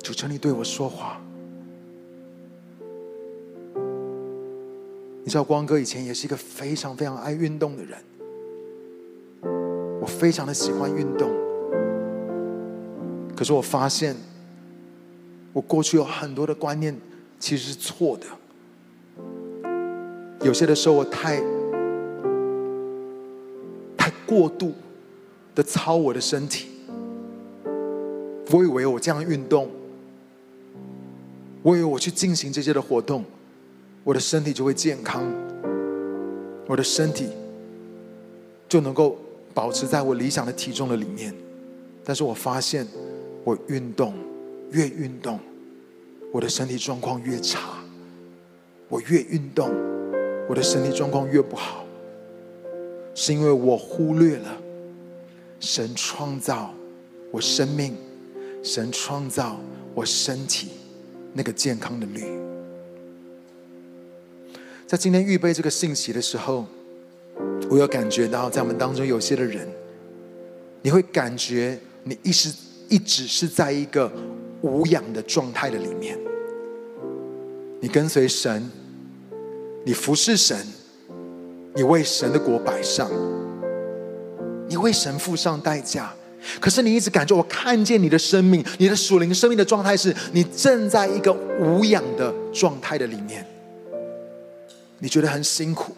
[0.00, 1.20] 主，求你对我说话。
[5.24, 7.98] 你知道光哥以前也是一个非常非常爱运动的人，
[10.00, 11.32] 我非常的喜欢运动。
[13.36, 14.14] 可是我发现，
[15.52, 16.96] 我过去有很多的观念
[17.40, 18.26] 其实是错的。
[20.42, 21.42] 有些的时候我太
[23.96, 24.72] 太过度
[25.54, 26.68] 的操我的身体，
[28.50, 29.68] 我以为我这样运动，
[31.62, 33.24] 我以为我去进行这些的活动。
[34.02, 35.22] 我的身体就会健康，
[36.66, 37.28] 我的身体
[38.66, 39.18] 就能够
[39.52, 41.34] 保持在我理想的体重的里面。
[42.02, 42.88] 但是我发现，
[43.44, 44.14] 我运动
[44.70, 45.38] 越运动，
[46.32, 47.58] 我的身体状况越差；
[48.88, 49.70] 我越运动，
[50.50, 51.84] 我的身体状况越不好，
[53.14, 54.60] 是因为我忽略了
[55.60, 56.74] 神创造
[57.30, 57.96] 我生命、
[58.60, 59.60] 神创造
[59.94, 60.70] 我身体
[61.32, 62.24] 那个健康的律。
[64.88, 66.66] 在今天预备这个信息的时候，
[67.70, 69.68] 我有感觉到，在我们当中有些的人，
[70.82, 72.52] 你会感觉你一直
[72.88, 74.10] 一直是在一个
[74.62, 76.18] 无氧的状态的里面。
[77.80, 78.68] 你跟随神，
[79.84, 80.56] 你服侍神，
[81.74, 83.10] 你为神的国摆上，
[84.68, 86.12] 你为神付上代价。
[86.58, 93.46] 可是你一直感觉，我看见你的生命，你的属灵生命的状态是，你正在一个无氧的状态的里面，
[94.98, 95.92] 你觉得很辛苦，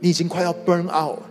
[0.00, 1.22] 你已经快要 burn out 了。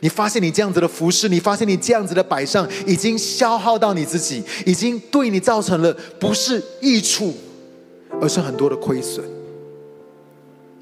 [0.00, 7.34] 你发现你这样子的服侍，你发现你这样子的摆上，已经消耗到你自己，已经对你造成了不是益处，
[8.20, 9.22] 而是很多的亏损。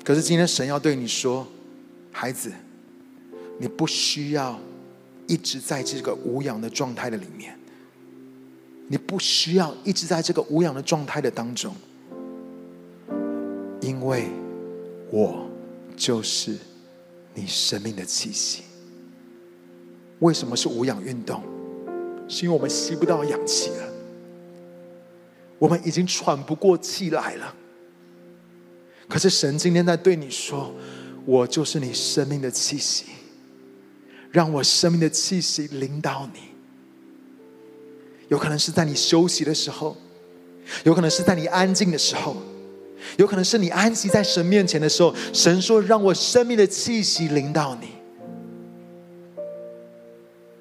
[0.04, 1.46] 可是今天神要对你说，
[2.10, 2.52] 孩子，
[3.58, 4.58] 你不需要。
[5.26, 7.56] 一直在这个无氧的状态的里面，
[8.88, 11.72] 你不需要一直在这个无氧的状态的当中，
[13.80, 14.26] 因为
[15.08, 15.48] 我
[15.96, 16.58] 就是
[17.32, 18.64] 你生命的气息。
[20.18, 21.44] 为什么是无氧运动？
[22.26, 23.92] 是因为我们吸不到氧气了，
[25.60, 27.54] 我们已经喘不过气来了。
[29.10, 30.72] 可是神今天在对你说
[31.26, 33.04] ：“我就是你生命的气息。”
[34.32, 36.38] 让我生命的气息临到你，
[38.28, 39.96] 有可能是在你休息的时候，
[40.84, 42.36] 有可能是在你安静的时候，
[43.16, 45.12] 有可能是你安息在神面前的时候。
[45.32, 47.88] 神说：“让我生命的气息临到你。”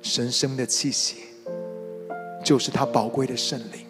[0.01, 1.17] 神生命的气息，
[2.43, 3.85] 就是他宝贵的圣灵。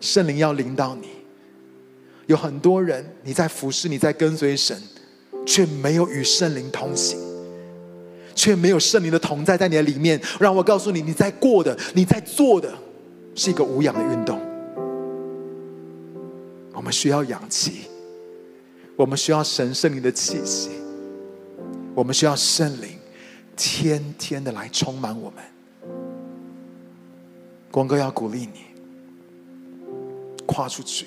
[0.00, 1.21] 圣灵要临到你。
[2.32, 4.76] 有很多人，你在服侍，你在跟随神，
[5.46, 7.16] 却没有与圣灵同行。
[8.34, 12.72] 却没有圣灵的同在在你的里面，让我告诉你，你在过的，你在做的，
[13.34, 14.40] 是一个无氧的运动。
[16.72, 17.82] 我们需要氧气，
[18.96, 20.70] 我们需要神圣灵的气息，
[21.94, 22.98] 我们需要圣灵
[23.54, 25.44] 天天的来充满我们。
[27.70, 28.64] 光哥要鼓励你，
[30.46, 31.06] 跨出去。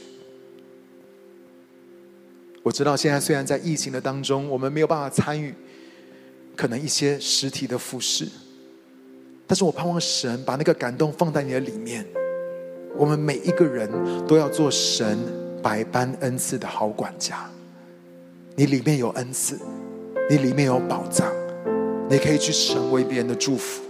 [2.66, 5.54] 我知道现在虽然在疫情的当中，我们没有办法参与。
[6.56, 8.26] 可能一些实体的服侍，
[9.46, 12.04] 但是我盼望神把那个感动放在你的里面。
[12.96, 13.88] 我们每一个人
[14.26, 15.20] 都要做神
[15.62, 17.48] 百般恩赐的好管家。
[18.56, 19.60] 你里面有恩赐，
[20.30, 21.30] 你里面有宝藏，
[22.10, 23.84] 你可以去成为别人的祝福。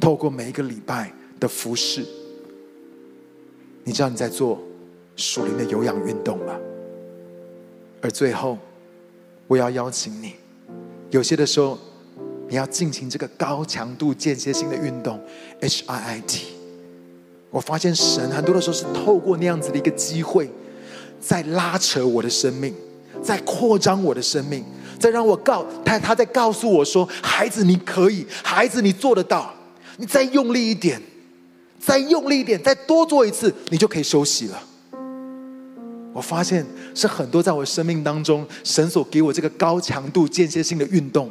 [0.00, 2.06] 透过每一个礼拜的服侍，
[3.82, 4.62] 你知道你在做
[5.16, 6.56] 属灵的有氧运动吗？
[8.02, 8.58] 而最后，
[9.46, 10.34] 我要邀请你。
[11.10, 11.78] 有些的时候，
[12.48, 15.20] 你要进行这个高强度间歇性的运动
[15.60, 16.42] ，HIIT。
[17.50, 20.48] 我发现神很多的时候是透过那样子的一个机会，
[21.20, 22.72] 在拉扯我的生命，
[23.22, 24.64] 在扩张我的生命，
[25.00, 29.52] 在让我告他，他在告诉我说：“孩子，你可以，孩子，你做得到，
[29.96, 31.02] 你再用力一点，
[31.80, 34.62] 再用力一点，再多做一次，你就可以休息了。”
[36.20, 41.30] 我发现是很多在我生命当中，神所给我这个高强度间歇性的运动，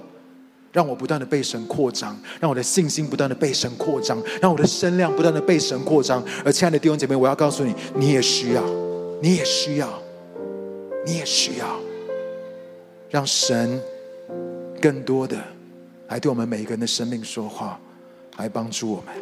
[0.74, 6.26] 让我不断的被神扩张，让我的信心不断的被神扩张，让我的声量不断的被神扩张。
[6.44, 8.64] 而亲爱的弟兄姐妹，我要告诉你，你也需要，
[9.22, 9.88] 你也需要，
[11.06, 11.80] 你也需要，
[13.12, 13.80] 让神
[14.82, 15.38] 更多的
[16.08, 17.80] 来对我们每一个人的生命说话，
[18.38, 19.14] 来帮助我们。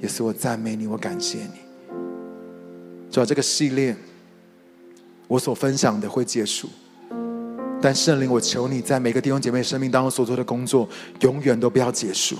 [0.00, 1.69] 也是我赞美你，我感谢你。
[3.10, 3.96] 主要这个系列，
[5.26, 6.68] 我所分享的会结束，
[7.82, 10.88] 但圣灵，我求你在每个弟兄姐妹生命当中所做的工作，
[11.22, 12.36] 永远都不要结束。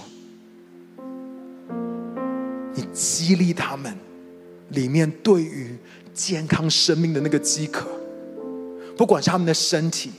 [2.72, 3.92] 你激励他们
[4.68, 5.76] 里面对于
[6.14, 7.88] 健康生命的那个饥渴，
[8.96, 10.12] 不管是他们的身体，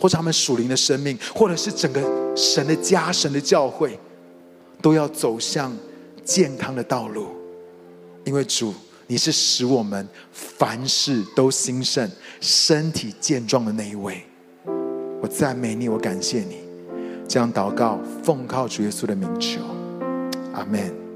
[0.00, 4.00] 或者他们属灵的生命，或者是整个神的家、神的教会，
[4.80, 5.76] 都要走向
[6.24, 7.26] 健康的道路，
[8.24, 8.72] 因为主。
[9.10, 12.08] 你是使我们凡事都兴盛、
[12.42, 14.22] 身体健壮的那一位，
[15.22, 16.58] 我赞美你，我感谢你，
[17.26, 19.60] 这样祷告，奉靠主耶稣的名求，
[20.52, 21.07] 阿门。